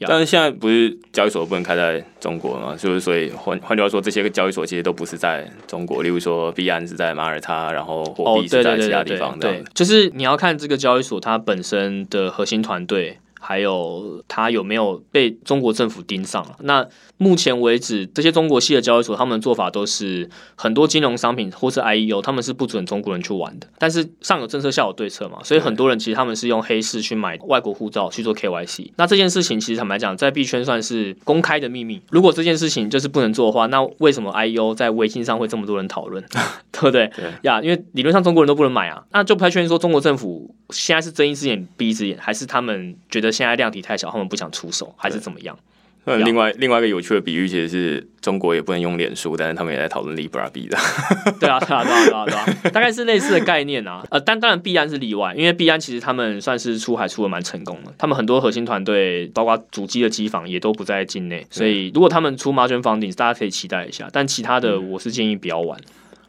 [0.00, 2.76] 但是现在不是交易所不能开在中国嘛？
[2.76, 9.38] 就是所以换换句话说，这些个交易所其实都不是在中国，例如说币安是在马耳他，然后货币是在其他地方。
[9.38, 13.18] 对，就是你要看这个交易所它本身的核心团队。
[13.40, 16.56] 还有他有没有被中国政府盯上了？
[16.60, 23.66] 那目前为止，这些中国系的交易所，他们的做法都是很多金融商品或是 IEO，他们是不准中国人去玩的。
[23.78, 28.92] 但是上有政策，下有对策嘛，所以很多人其实他们是用黑市去买外国护照去做 KYC。
[28.96, 32.00] 那这件事情其实坦白讲，在币圈算是公开的秘密。
[32.10, 36.22] 如果这件事情就是不能做的话，那为什么 IEO 在微信上会这么多人讨论？
[36.72, 37.10] 对不对？
[37.42, 43.29] 呀，因为理论上中国人都不能买啊，那就不太确定说中国政府现在是睁一只眼闭一只眼，还是他们觉得。
[43.30, 45.58] 现在量体太小，他们不想出手，还是怎么样？
[46.06, 50.76] 那另外另外一个有趣的比喻，其实是中国也不能用脸书，但是他们也在讨论 Libra 币的。
[51.38, 54.02] 对啊，对啊，对啊，对啊，对啊，大概是类似的概念啊。
[54.10, 64.08] 呃，但当然币安是例外，因为币安其实他们算是出海出的蛮成功的，他们很多核心团队，包括主机的机房也都不在境内，所以如果他们出 Margin Funding，大家可以期待一下。
[64.10, 65.78] 但其他的，我是建议不要玩。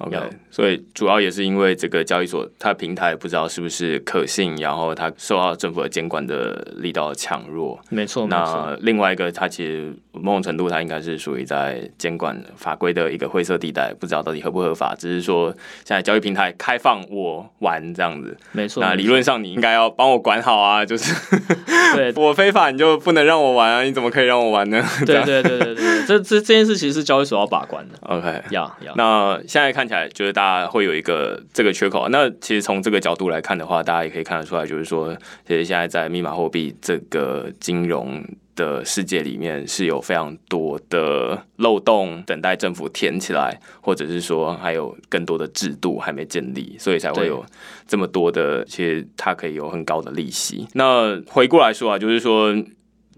[0.05, 0.17] OK，
[0.49, 7.79] 所以主要也是因为这个交易所它的平台不知道是不是可信，然后它受到政府的监管的力道强弱。
[7.89, 14.95] 没错，那另外一个，它其实某种程度它应该是属于在监管法规的一个灰色地带，不知道到底合不合法。
[14.97, 15.51] 只是说
[15.85, 18.81] 现在交易平台开放我玩这样子，没错。
[18.81, 21.13] 那理论上你应该要帮我管好啊，就是
[21.95, 23.83] 对我非法你就不能让我玩啊？
[23.83, 24.83] 你怎么可以让我玩呢？
[25.05, 27.99] 对 对对对对，这这这件事其实是交易所要把关的。
[28.01, 28.95] OK，要要。
[28.95, 29.87] 那现在看。
[29.91, 32.07] 起来就是大家会有一个这个缺口。
[32.07, 35.13] 那其实从这个角度来看的话，大家也可以看得出来，就是说，
[35.45, 38.23] 其实现在在密码货币这个金融
[38.55, 47.45] 的世界里面，是有非常多的漏洞等待政府填起来，或者是说还有更多的制度还没建立，所以才会有
[47.87, 50.67] 这么多的，其实它可以有很高的利息。
[50.73, 52.55] 那回过来说啊，就是说，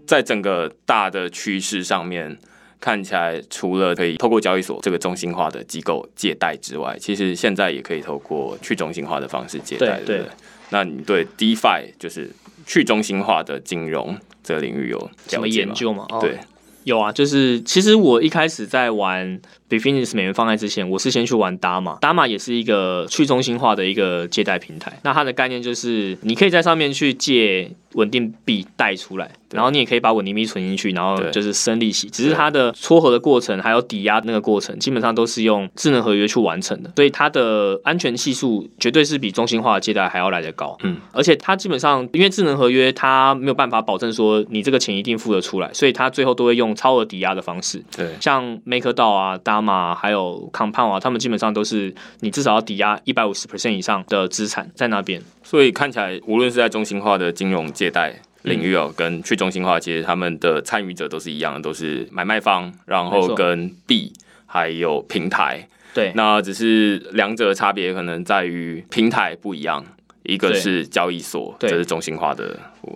[0.06, 2.38] 在整个大的趋势上面。
[2.80, 10.30] 看起来，除了可以透过交易所这个中心化的机构借贷之外，其实现在也可以透过去中心化的方式借贷，对不对？
[10.68, 12.30] 那你对 DeFi 就是
[12.66, 14.14] 去中心化的金融
[14.44, 16.06] 这个领域有什么研究吗？
[16.20, 16.38] 对，
[16.84, 19.40] 有啊，就是其实我一开始在玩
[19.78, 24.98] s 美元方案之前，我是先去玩 Dama，Dama 也是一个去中心化的一个借贷平台。
[25.02, 29.30] 那它的概念就是，你可以在上面去借稳定币贷出来。
[29.50, 32.10] 然后你也可以把稳定币存进去，然后就是生利息。
[32.10, 40.76] 只是它的撮合的过程还有抵押那个过程，基本上都是用智能合约去完成的，所以它的安全系数绝对是比中心化的借贷还要来得高。
[40.82, 47.80] 嗯，而且它基本上因为智能合约，它没有办法保证说你这个钱一定付得出来，所以它最后都会用超额抵押的方式。
[47.96, 49.63] 对，像 MakerDAO 啊、Dama
[49.94, 55.22] 还有 Compound 啊，他们基本上都是你至少要抵押一百五十 percent 以上的资产在那边。
[55.42, 58.20] 所以看起来，无论是在中心化的金融借贷。
[58.44, 64.12] 领域哦，跟去中心化其实他们的参与者都是一样的，都是买卖方，然后跟币
[64.44, 65.66] 还有平台。
[65.94, 69.82] 对，那只是两者的差别可能在于平台不一样。
[70.24, 72.44] 一个是交易所，这是中心化的；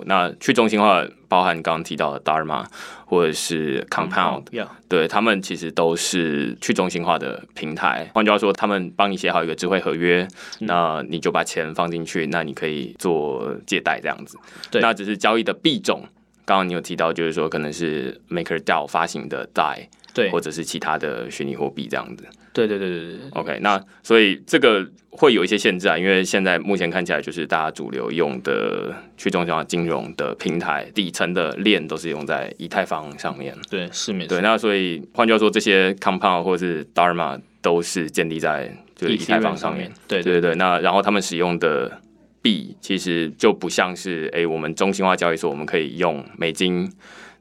[0.07, 2.65] 那去中心化包含刚刚提到的 Dharma
[3.07, 4.45] 或者是 Compound，
[4.89, 8.11] 对他们其实都是去中心化的平台。
[8.15, 10.27] 换句话说，他们帮你写好一个智慧合约，
[10.61, 14.39] 那你就把钱放进去，那你可以做借贷这样子。
[14.81, 16.03] 那只是交易的币种，
[16.45, 19.89] 刚刚你有提到，就是说可能是 MakerDAO 发行的贷。
[20.15, 22.25] 对，或者是其他的虚拟货币这样子。
[22.67, 23.31] 对对对对对。
[23.35, 33.55] OK，那所以这个会有一些限制啊，因为现在目前看起来就是大家主流用的去中心化金融的平台底层的链都是用在以太坊上面。
[33.71, 34.37] 对，是没错。
[34.37, 39.93] 对，那所以换句话说，这些 Compound 或者是 Dharma 都是建立在就是以太坊上面。
[40.07, 42.01] 对对对，那然后他们使用的
[42.43, 46.91] 币其实就不像是哎、我们中心化交易所我们可以用美金，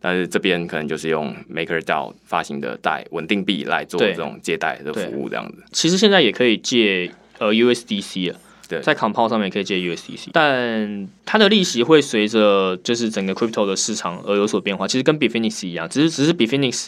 [0.08, 5.62] 但是这边可能就是用 MakerDAO 发行的贷稳定币来做对这种借贷的服务，这样子。
[5.74, 8.40] 其实现在也可以借呃 USDC 了。
[8.70, 14.88] 对在 Compound 上面也可以借 USDC，但它的利息会随着就是整个 crypto 的市场而有所变化。
[14.88, 16.88] 其实跟 Bitfinex 一样，只是只是 Bitfinex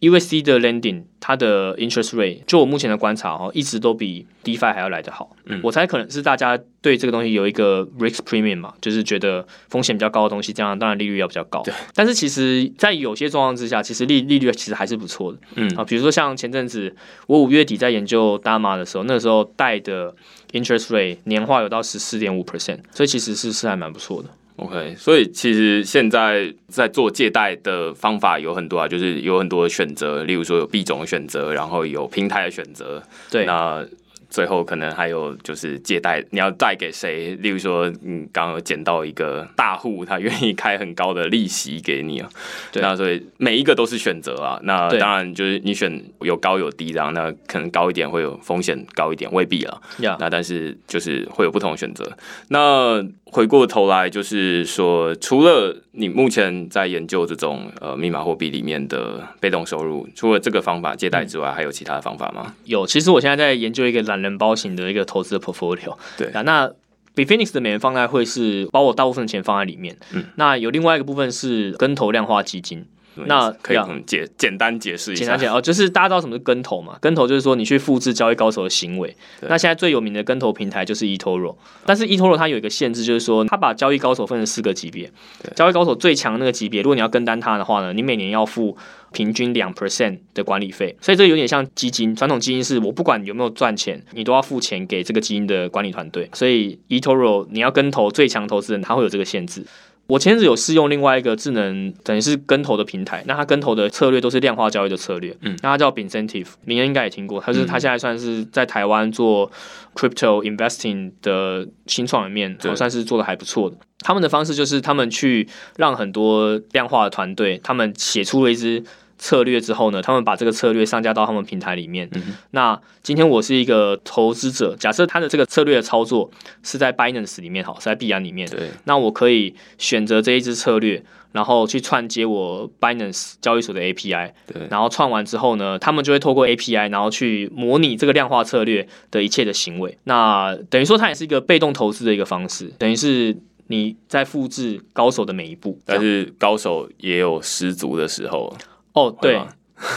[0.00, 5.36] USD 的 lending 它的 interest rate，就我目前的观察哦，一直都比 DeFi 还要来得好。
[5.44, 11.62] 嗯我猜可能是大家对这个东西有一个 risk premium 嘛，就是觉得风险比较高的东西，这样当然利率要比较高。
[11.62, 11.74] 对。
[11.94, 15.38] 但是其实，在有些状况之下，其实利利率其实还是不错的。
[15.56, 16.94] 嗯啊，比如说像前阵子
[17.26, 20.14] 我五月底在研究 Dama 的时候，那个时候贷的
[20.52, 24.30] interest rate 年化有到十四点五 percent，所以其实是是还蛮不错的。
[24.60, 33.84] OK，所以其实现在在做借贷的方法有很多啊，就是有很多的选择，例如说有币种的选择，然后有平台的选择，对，那
[34.28, 37.34] 最后可能还有就是借贷，你要贷给谁？
[37.40, 42.30] 例如说，嗯，刚刚有捡到一个大户，他愿意开很高的利息给你啊。
[42.70, 44.60] 对那所以每一个都是选择啊。
[44.62, 49.82] 那当然就是你选有高有低然后，那可能高一点会有风险高一点，未必啊。
[49.98, 52.08] 呀、那但是就是会有不同的选择。
[52.50, 62.54] 那回过头来就是说，除了你目前在研究这种呃密码货币里面的被动收入，除了这个方法借贷之外，还有其他的方法吗？
[62.64, 65.96] 有，其实我现在在研究一个懒人包型的一个投资的 portfolio。
[66.18, 66.68] 对啊，那
[67.14, 69.96] Bitfinex 的美元放贷会是把我大部分的钱放在里面。
[70.12, 72.84] 嗯，那有另外一个部分是跟投量化基金。
[73.26, 75.38] 那可以呀嗯解简单解释一下简单。
[75.40, 76.96] 讲哦，就是大家知道什么是跟投嘛？
[77.00, 79.16] 跟投就是说你去复制交易高手的行为。
[79.42, 85.10] 那现在最有名的跟投平台就是 eToro，但是 eToro 它有一个限制，就是说它把交易高手分成四个级别。
[85.54, 88.76] 交易高手最强那个级别，如果你要跟单它的话呢，你每年要付
[89.12, 92.14] 平均两 percent 的管理费，所以这有点像基金。
[92.14, 96.28] 传统基金是我不管有没有赚钱，你都要付钱给这个基金的管理团队。
[96.32, 99.64] 所以 eToro 你要跟投最强投资人，他会有这个限制。
[100.10, 109.48] 我前阵子有试用另外一个智能，等于是跟投的平台，那它跟投的策略都是量化交易的策略，嗯那它叫 Incentive，明恩应该也听过，它是嗯它现在算是在台湾做
[109.94, 113.76] crypto investing 的新创里面，对哦算是做的还不错的。
[114.00, 115.46] 他们的方式就是他们去
[115.76, 118.82] 让很多量化的团队，他们写出了一支
[119.20, 122.08] 策略之后呢，他们把这个策略上架到他们平台里面。
[122.14, 126.30] 嗯那今天我是一个投资者，假设他的这个策略的操作
[126.62, 131.02] 是在 Binance 里面，好，是在币安里面，对，那我可以选择这一支策略，
[131.32, 139.96] 然后去串接我 Binance 交易所的 API，对然后串完之后呢，他们就会透过 API，然后去模拟这个量化策略的一切的行为。
[140.04, 143.36] 那等于说它也是一个被动投资的一个方式，等于是
[143.68, 145.78] 你在复制高手的每一步。
[145.84, 148.54] 但是高手也有失足的时候。
[148.92, 149.38] 哦，对，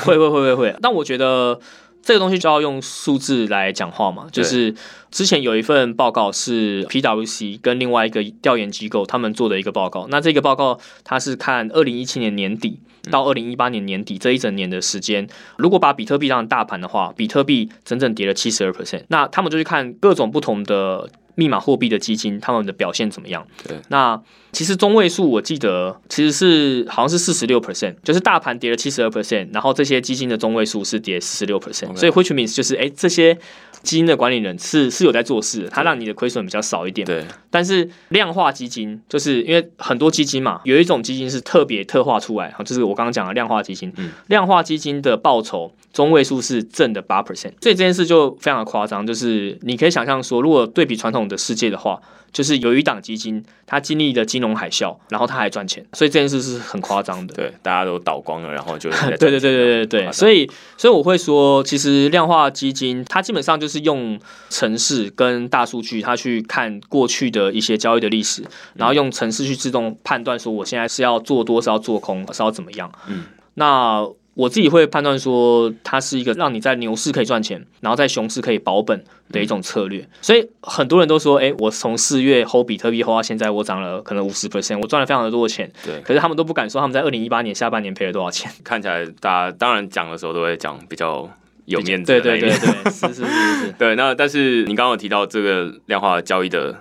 [0.04, 0.76] 会 会会会会。
[0.82, 1.60] 但我觉得
[2.02, 4.74] 这个东西就要用数字来讲话嘛，就是
[5.10, 10.08] 之前有一份报告是 PwC 跟另外一个调研机构他们做的一个报告。
[10.10, 12.80] 那这个报告它是看二零一七年年底
[13.10, 15.28] 到二零一八年年底这一整年的时间，
[15.58, 19.04] 如果把比特币当成大盘的话，比特币整整跌了七十二 percent。
[19.08, 21.10] 那他们就去看各种不同的。
[21.36, 23.46] 密码货币的基金，他们的表现怎么样？
[23.68, 33.38] 对，那其实中位数我记得其实是好像是四十六 percent，就是大盘跌了七十二 percent，然后这些基金的中位数是跌四十六 percent，所以 which means 就是哎这些
[33.84, 37.06] 基金的管理人是是有在做事的，它让你的亏损比较少一点。
[37.06, 43.92] 对，但是量化基金就是因为很多基金嘛，有一种基金是特别特化出来，就是我刚刚讲的量化基金。
[43.98, 49.06] 嗯量化基金的报酬中位数是正的八 percent，所以这件事就非常的夸张。
[49.06, 52.02] 就是你可以想象说，如果对比传统的世界的话，
[52.34, 57.34] 就是有一档基金它经历了金融海啸，然后它还赚钱，所以这件事是很夸张的。
[57.38, 64.20] 对，大家都倒光了，然后就 对对对对对对，所以以所以我会说，其实量化基金它基本上就是用
[64.50, 68.44] 城市跟大数据，它去看过去的一些交易的历史，
[68.74, 72.92] 然后用城市去自动判断说我现在是要做多，是要做空，是要怎么样。
[73.08, 80.08] 嗯，那我自己会判断说，它是一个让你在牛市可以赚钱，然后在熊市可以保本的一种策略。
[80.22, 85.72] 所以很多人都说，哎、我从四月 hold 比特币 hold 到现在，我涨了可能五十 percent，我赚了非常的多的钱。
[85.86, 88.52] 对，可是他们都不敢说他们在二零一八年下半年赔了多少钱。
[88.64, 91.30] 看起来大家当然讲的时候都会讲比较
[91.66, 96.76] 有面子对对对，是是是是， 对，那但是你刚刚有提到这个量化交易的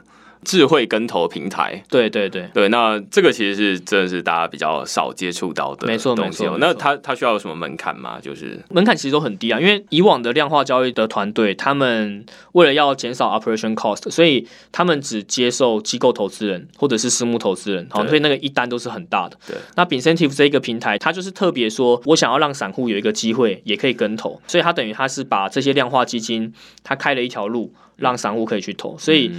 [0.44, 8.18] 智慧跟投平台，对对对，对，那这个其实是真的是大家比较少接触到的没错没错没错那它它需要有什么门槛吗？
[8.20, 19.38] 就是门槛其实都很低啊，因为以往的量化交易的团队，他们为了要减少 operation cost，所以他们只接受机构投资人或者是私募投资人，好，对所以那个一单都是很大的。
[19.46, 29.30] 对，那 Incentive 这一个平台，它就是特别说，我想要让散户有一个机会，也可以跟投，所以它等于它是把这些量化基金，它开了一条路，让散户可以去投，所以。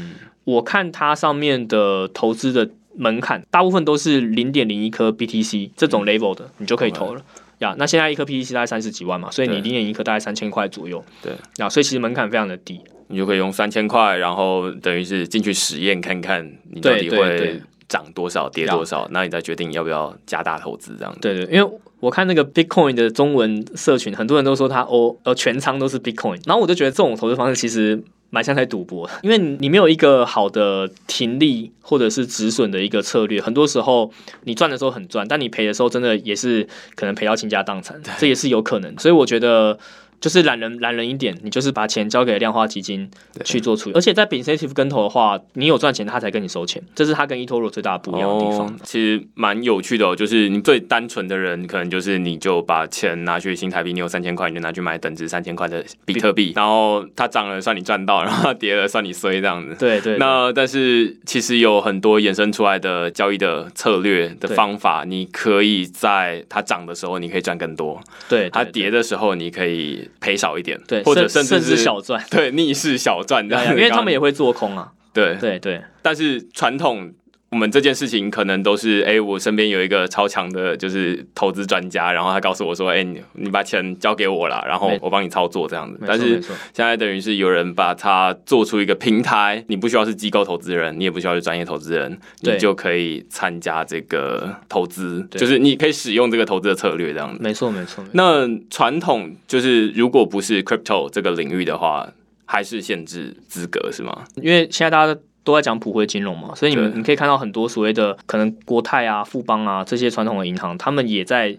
[0.45, 7.21] 嗯我看它上面的投资的门槛，大部分都是零点零一颗 BTC 这种 level 的，你就可以投了。
[7.59, 11.01] 呀，那现在一颗 BTC 大概三十几万嘛，所以你零点一颗大概三千块左右。
[11.21, 21.15] 对，呀，所以其实门槛非常的低，你就可以用三千块，然后等于是进去实验看看，你到底会涨多少、跌多少，那你再决定要不要加大投资这样。
[21.21, 21.71] 对对，因为
[22.01, 28.03] 我看那个 Bitcoin 的中文社群，很多人都说他哦呃全仓都是 Bitcoin，然后我就觉得这种投资方式其实。
[28.33, 34.11] 蛮像在赌博， 因为你没有一个好的停利或者是止损的一个策略，很多时候
[34.45, 38.97] 你赚的时候很赚，但你赔的时候真的也是可能赔到倾家荡产，这也是有可能。
[38.97, 39.77] 所以我觉得。
[40.23, 43.11] 就是懒人懒人一点，你就是把钱交给量化基金
[43.43, 48.73] 去做处理，而且在 incentive 跟投的话，你有赚钱，他才跟你收钱，这是他跟 eToro 最大的不一样的地方。
[48.83, 59.75] 其实蛮有趣的，哦就是你最单纯的人，可能就是你就把钱拿去新台币，你有三千块，你就拿去买等值三千块的比特币，然后它涨了算你赚到，然后跌了算你衰这样子。
[59.77, 60.17] 对对。
[60.17, 70.09] 那但是其实有很多衍生出来的交易的策略的方法，你可以在它涨的时候你可以赚更多，对它跌的时候你可以。
[70.19, 77.13] 赔少一点，对，或者甚至是小赚，对，逆势小赚的，因为他们也会做空啊，对，对对，但是传统。
[77.53, 85.99] 我们这件事情可能都是，哎，我身边有一个超强的，就是投资专家，然后他告诉我说，哎，你你把钱交给我了，然后我帮你操作这样子。
[86.07, 97.37] 但是现在等于是有人把它做出一个平台，你不需要是机构投资人，你也不需要是专业投资人，你就可以参加这个投资，就是你可以使用这个投资的策略这样子。
[97.39, 98.03] 没错没错。
[98.13, 102.09] 那传统就是如果不是 crypto 这个领域的话，
[102.45, 104.23] 还是限制资格是吗？
[104.37, 105.15] 因为现在大家。
[105.43, 111.57] 都在讲普惠金融嘛，所以你们你可以看到很多所谓的可能国泰啊、富邦啊这些传统的银行，他们也在。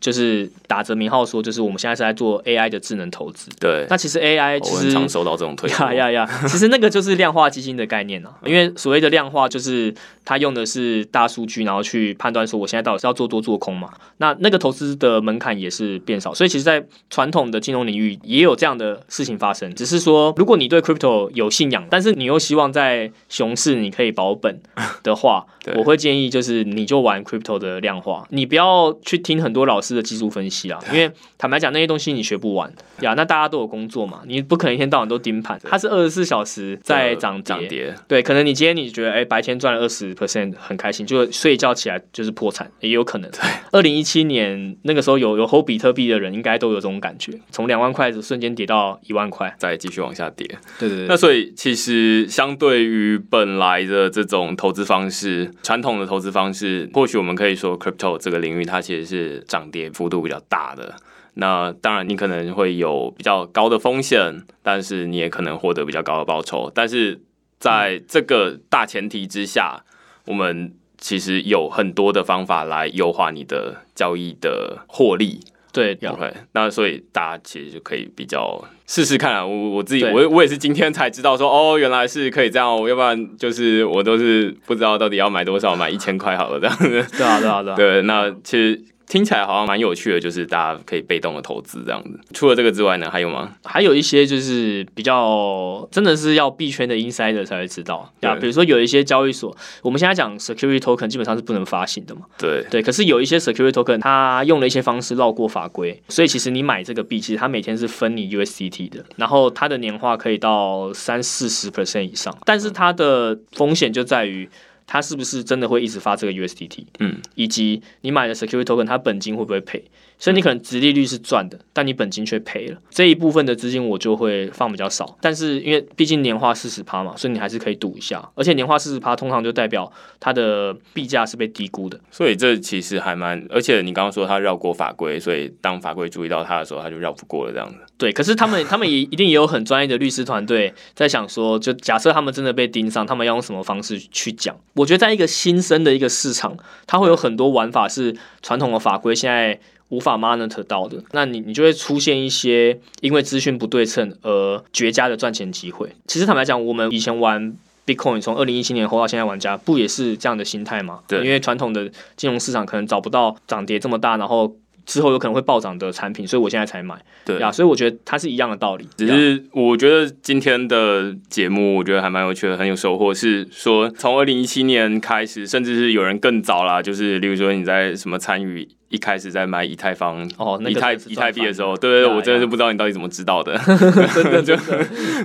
[0.00, 3.50] 就是打着名号说，就是我们现在是在做 AI 的智能投资。
[3.60, 5.68] 对，那其实 AI 其实常收到这种推。
[5.70, 6.28] 呀呀呀！
[6.48, 9.94] 其实那个就是量化基金的概念啊，因为所谓的量化就是
[10.24, 13.90] 它用的是大数据，然后去判断说我现在到底是要做多做空嘛。
[14.16, 19.74] 那那个投资的门槛也是变少，所以其实，在传统的金融领域也有这样的事情发生。
[19.74, 24.60] 只是说，如果你对 crypto 有信仰，但是你又希望在熊市你可以保本
[25.02, 25.44] 的话，
[25.76, 29.89] 我会建议就是你就玩 crypto 的量化，你不要去听很多老师。
[29.94, 33.14] 的技术分析啊，因为坦白讲，那些东西你学不完呀。
[33.14, 35.60] 那大家都有工作嘛，你不可能一天到晚都盯盘。
[35.64, 38.22] 它是二十四小时在涨跌，对。
[38.22, 43.30] 可能你今天你觉得哎白天赚了二十 percent 很开心，就睡一觉起来就是破产，也有可能。
[43.72, 50.46] 二零一七年那个时候有有 hold 比特币的人，应该都有这种感觉，从两万块瞬间跌到一万块，再继续往下跌。
[50.78, 51.06] 对对对。
[51.06, 59.79] 那所以其实相对于本来的这种投资方式，传统的投资方式，或许我们可以说 crypto 这个领域它其实是涨跌。
[59.88, 60.96] 幅度比较大的，
[61.34, 66.70] 那当然你可能会有比较高的风险，但是你也可能获得比较高的报酬。
[66.74, 67.20] 但是
[67.58, 69.84] 在这个大前提之下，
[70.26, 75.40] 我们其实有很多的方法来优化你的交易的获利。
[75.72, 76.34] 对，OK。
[76.50, 79.46] 那所以大家其实就可以比较试试看啊。
[79.46, 82.68] 我我自己，我我也是今天才知道说，哦，原来是可以这样。
[82.88, 87.06] 要不然就是我都是不知道到底要买多少，买一千块好了这样子。
[87.16, 87.76] 对啊，对啊，对啊。
[87.76, 88.84] 对，那其实。
[89.10, 92.20] 听起来好像蛮有趣的，就是大家可以被动的投资这样子。
[92.32, 93.56] 除了这个之外呢，还有吗？
[93.64, 98.36] 还有一些就是比较真的是要币圈的 insider 才会知道啊。
[98.36, 102.20] 比如说有一些交易所，我们现在讲 security token 基本上是不能发行的嘛。
[102.38, 102.80] 对对。
[102.80, 114.48] 可是有一些 security token 它用了一些方式绕过法规，所以其实你买这个币，其实它每天是分你 USDT 的，然后它的年化可以到三四十 percent 以上，但是它的风险就在于。
[114.92, 116.84] 它是不是真的会一直发这个 USDT？
[116.98, 119.84] 嗯，以及你买的 security token，它本金会不会赔？
[120.20, 122.78] 所以你可能直利率是赚的，但你本金却赔了。
[122.90, 128.30] 这一部分的资金我就会放比较少，但是因为毕竟年化四十趴嘛，所以你还是可以赌一下。
[128.34, 129.90] 而且年化四十趴通常就代表
[130.20, 131.98] 它的币价是被低估的。
[132.10, 133.42] 所以这其实还蛮……
[133.48, 137.76] 而且你刚刚说它绕过法规，所以当法规注意到它的时候，它就绕不过了这样子。
[137.96, 144.54] 对，可是他们他们也一定也有很专业的律师团队在想说，就假设他们真的被盯上，他们要用什么方式去讲？
[144.74, 146.54] 我觉得在一个新生的一个市场，
[146.86, 149.58] 它会有很多玩法是传统的法规现在。
[149.90, 155.90] 无法 monitor 到的，那你你就会出现一些因为资讯不对称而绝佳的赚钱机会。
[156.06, 161.00] 其实坦白讲，我们以前玩 Bitcoin 从二零一七年后到现在，玩家不也是这样的心态吗？
[161.08, 166.96] 对，因为传统的金融市场可能找不到涨跌这么大，然后之后有可能会暴涨的产品，所以我现在才买。
[167.24, 168.86] 对呀，所以我觉得它是一样的道理。
[168.96, 173.12] 只是我觉得今天的节目，我觉得还蛮有趣的，很有收获。
[173.12, 178.68] 是说从二零一七年开始，甚至是有人更早啦，就是例如说你在什么参与。
[178.90, 183.56] 一开始在买以太坊哦，那个以太以太币的时候，对对对，我真的是不知道你到底怎么知道的，
[184.12, 184.58] 真的真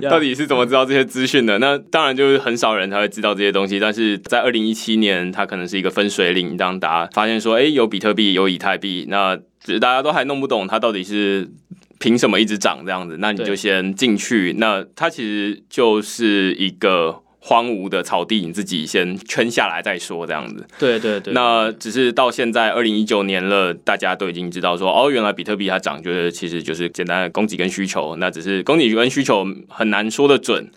[0.08, 1.58] 到底是怎么知道这些资讯的？
[1.58, 11.50] 那当然就是很少人才会知道这些东西，但是在二零一七年，它可能是一个分水岭，当大家发现说，哎，有比特币，有以太币，那只是大家都还弄不懂它到底是
[11.98, 17.22] 凭什么一直涨这样子，那你就先进去，那它其实就是一个。
[17.48, 20.66] 荒芜的草地，你自己先圈下来再说，这样子。
[20.80, 21.32] 对对对。
[21.32, 28.16] 那只是到现在二零一九年了，大家都已经知道说，哦，原来比特币它涨，就是其实就是简单的供给跟需求。
[28.16, 30.68] 那只是供给跟需求很难说的准。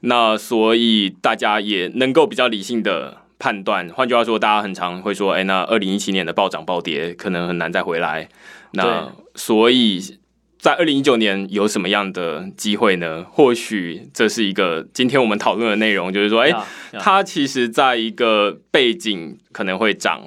[0.00, 3.88] 那所以大家也能够比较理性的判断。
[3.90, 8.28] 换句话说，大家很常会说，哎，那二零一七年的暴涨暴跌可能很难再回来。
[8.72, 10.18] 那所以。
[10.66, 13.24] 在二零一九年有什么样的机会呢？
[13.30, 16.52] 或许这是一个今天我们讨论的内容，就是说，哎，
[16.98, 20.22] 它其实在一个背景可能会涨。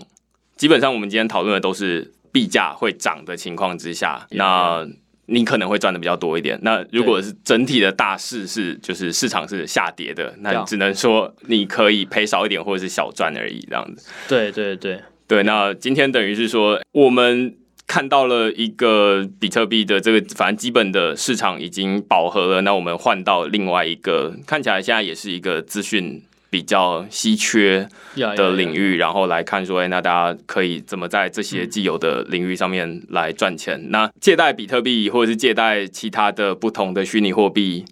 [0.55, 4.87] 基本上，我们今天讨论的都是币价会涨的情况之下，那
[5.25, 6.57] 你可能会赚的比较多一点。
[6.61, 14.09] 那如果是整体的大势是就是市场是下跌的，那只能说你可以赔少一点或者是小赚而已，这样子。
[14.29, 15.43] 对对对对。
[15.43, 17.57] 那今天等于是说我们。
[17.89, 22.61] 看到了一个比特币的这个，反正基本的市场已经饱和了。
[22.61, 26.21] 那我们换到另外一个，看起来现在也是一个资讯
[26.51, 27.89] 比较稀缺
[28.37, 33.89] 的领域，然后来看说，哎，那大家可以怎么在这些既有的领域上面来赚钱？
[33.89, 37.85] 那借贷比特币或者是借贷其他的不同的虚拟货币。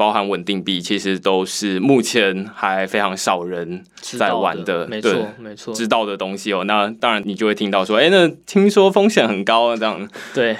[0.00, 6.64] 包含稳定币，其实都是目前还非常少人在玩的，没错，没错，知道的东西哦。
[6.64, 10.08] 那当然，你就会听到说，哎，那听说风险很高啊，这样。
[10.32, 10.56] 对，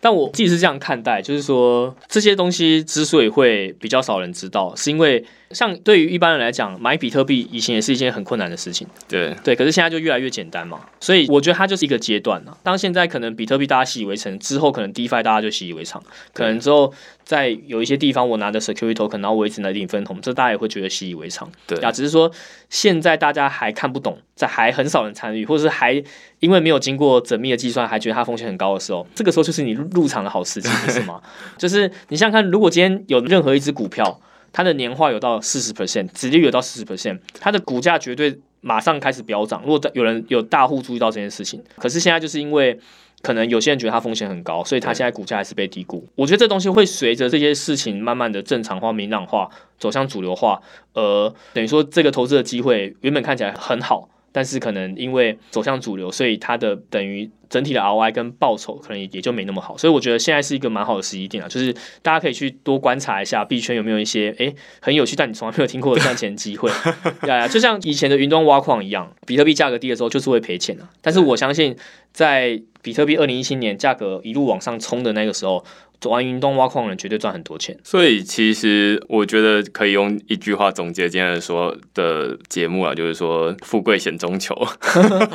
[0.00, 5.24] 但我自己是这样看待，就是说这些东西之所以会比较少人知道，是因为。
[5.50, 8.86] 像对于一般人来讲，买比特币以前也是一件很困难的事情。
[9.08, 10.80] 对对，可是现在就越来越简单嘛。
[11.00, 12.56] 所以我觉得它就是一个阶段了。
[12.62, 16.00] 当现在可能比特币大家习以为常，之后可能 DeFi 大家就习以为常。
[16.32, 16.94] 可能之后
[17.24, 21.50] 在有一些地方，我拿着 Security Token，然后我一直拿领分红，这大家也会觉得习以为常。
[21.66, 22.30] 对啊，只是说
[22.68, 26.00] 现在大家还看不懂，在还很少人参与，或者是还
[26.38, 31.20] 因为没有经过缜密的计算，还觉得它风险很高的时候，这个时候就是你入场的好时机，是吗？
[31.58, 34.20] 就是你想想看，如果今天有任何一只股票。
[34.52, 39.62] 它的年化有到四十 percent，直接有到四十 percent，它的股价绝对马上开始飙涨。
[39.62, 42.78] 如果有人有大户注意到这件事情，可是现在就是因为
[43.22, 46.06] 可能有些人觉得它风险很高，所以它现在股价还是被低估。
[46.14, 50.60] 我觉得这东西会随着这些事情慢慢的正常化、明朗化，走向主流化，
[50.94, 54.08] 呃，等于说这个投资的机会原本看起来很好。
[54.32, 61.72] 但是可能因为走向主流，所以它的等于整体的 ROI 跟报酬可能也也就没那么好，所以我觉得现在是一个蛮好的时机点啊，就是
[62.02, 66.70] 大家可以去多观察一下币圈有没有一些诶很有趣但你从来没有听过的赚钱机会，
[67.26, 71.76] 呀呀，就像以前的云端挖矿一样，比特币价格低的时候就是会赔钱啊，但是我相信
[72.12, 75.64] 在比特币二零一七年价格一路往上冲的那个时候。
[76.04, 84.54] 玩云端挖矿人绝对赚很多钱，所以其实我觉得可以用一句话总结今天说的节目啊，就是说富贵险中求，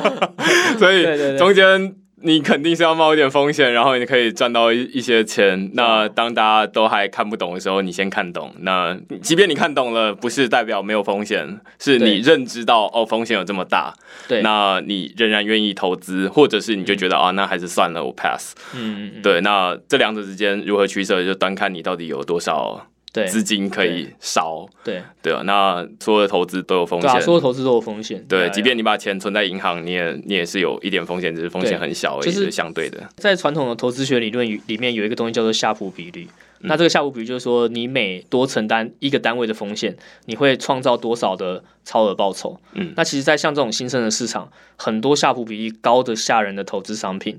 [0.78, 1.96] 所以中间。
[2.22, 5.70] 你肯定是要冒一点风险，然后你可以赚到一一些钱。
[5.74, 8.54] 那当大家都还看不懂的时候，你先看懂。
[8.60, 13.92] 那即便你看懂了，不是代表没有风险，是你认知到哦，风险有这么大。
[14.26, 18.54] 对，那你仍然愿意投资，或者是你就觉得啊，那还是算了，我 pass。
[18.74, 19.22] 嗯嗯。
[19.22, 22.86] 对，那这两者之间如何取舍，就端看你到底有多少。
[23.24, 28.24] 资金可以烧，对对啊，那所有的投资都有风险，所有投资都有风险。
[28.28, 33.02] 对，即便你把钱存在银行，你也你也是有一点风险，只是风险很小，就是相对的。
[33.16, 36.28] 在传统的投资学理论里面，有一个东西叫做夏普比率。
[36.60, 39.94] 那这个夏普比率就是说，你每多承担一个单位的风险，
[40.24, 42.58] 你会创造多少的超额报酬。
[42.72, 47.38] 嗯，那其实，在像这种新生的市场，很多夏普比例高的吓人的投资商品。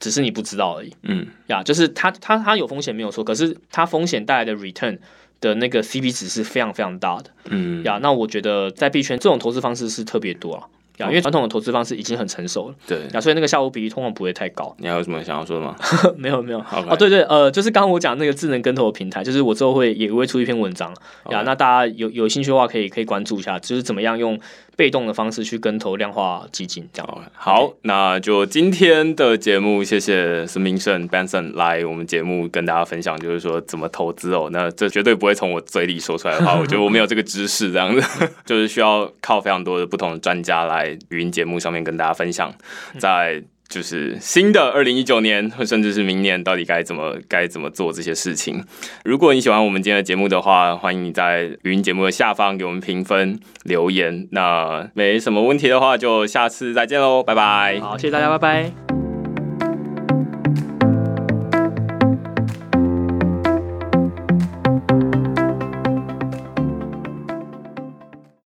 [0.00, 4.98] 只是你不知道而已，嗯，呀，就是它它它有风险没有错，可是它风险带来的 return
[5.40, 10.66] 的那个 CP 值是非常非常大的，嗯，呀，那我觉得在币圈这种投资方式是特别多啊。
[11.02, 14.76] 因为传统的投资方式已经很成熟了，对，所以那个下午比例通常不会太高。
[14.78, 15.74] 你还有什么想要说的吗？
[16.14, 20.92] 没有没有，哦对对，呃，就是刚刚我讲那个智能跟投的平台，就是我之后会也会出一篇文章。
[21.30, 24.38] 呀，那大家有有兴趣的话可以可以关注一下，就是怎么样用
[24.76, 27.18] 被动的方式去跟投量化基金这样。
[27.32, 34.48] 好，那就今天的节目，谢谢孙明胜 Benson 来我们节目跟大家分享，就是说怎么投资哦。
[34.52, 40.98] 那这绝对不会从我嘴里说出来的话， 我觉得我没有这个知识，这样子 就是需要靠非常多的不同的专家来。
[41.10, 42.54] 语音节目上面跟大家分享，
[42.98, 48.62] 在就是新的二零一九年，甚至是明年，到底该怎么该怎么做这些事情。
[49.04, 54.26] 如果你喜欢我们今天的节目的话，欢迎你在语音节目的下方给我们评分留言。
[54.32, 57.78] 那没什么问题的话，就下次再见喽，拜拜。
[57.80, 58.89] 好，谢谢大家，拜拜。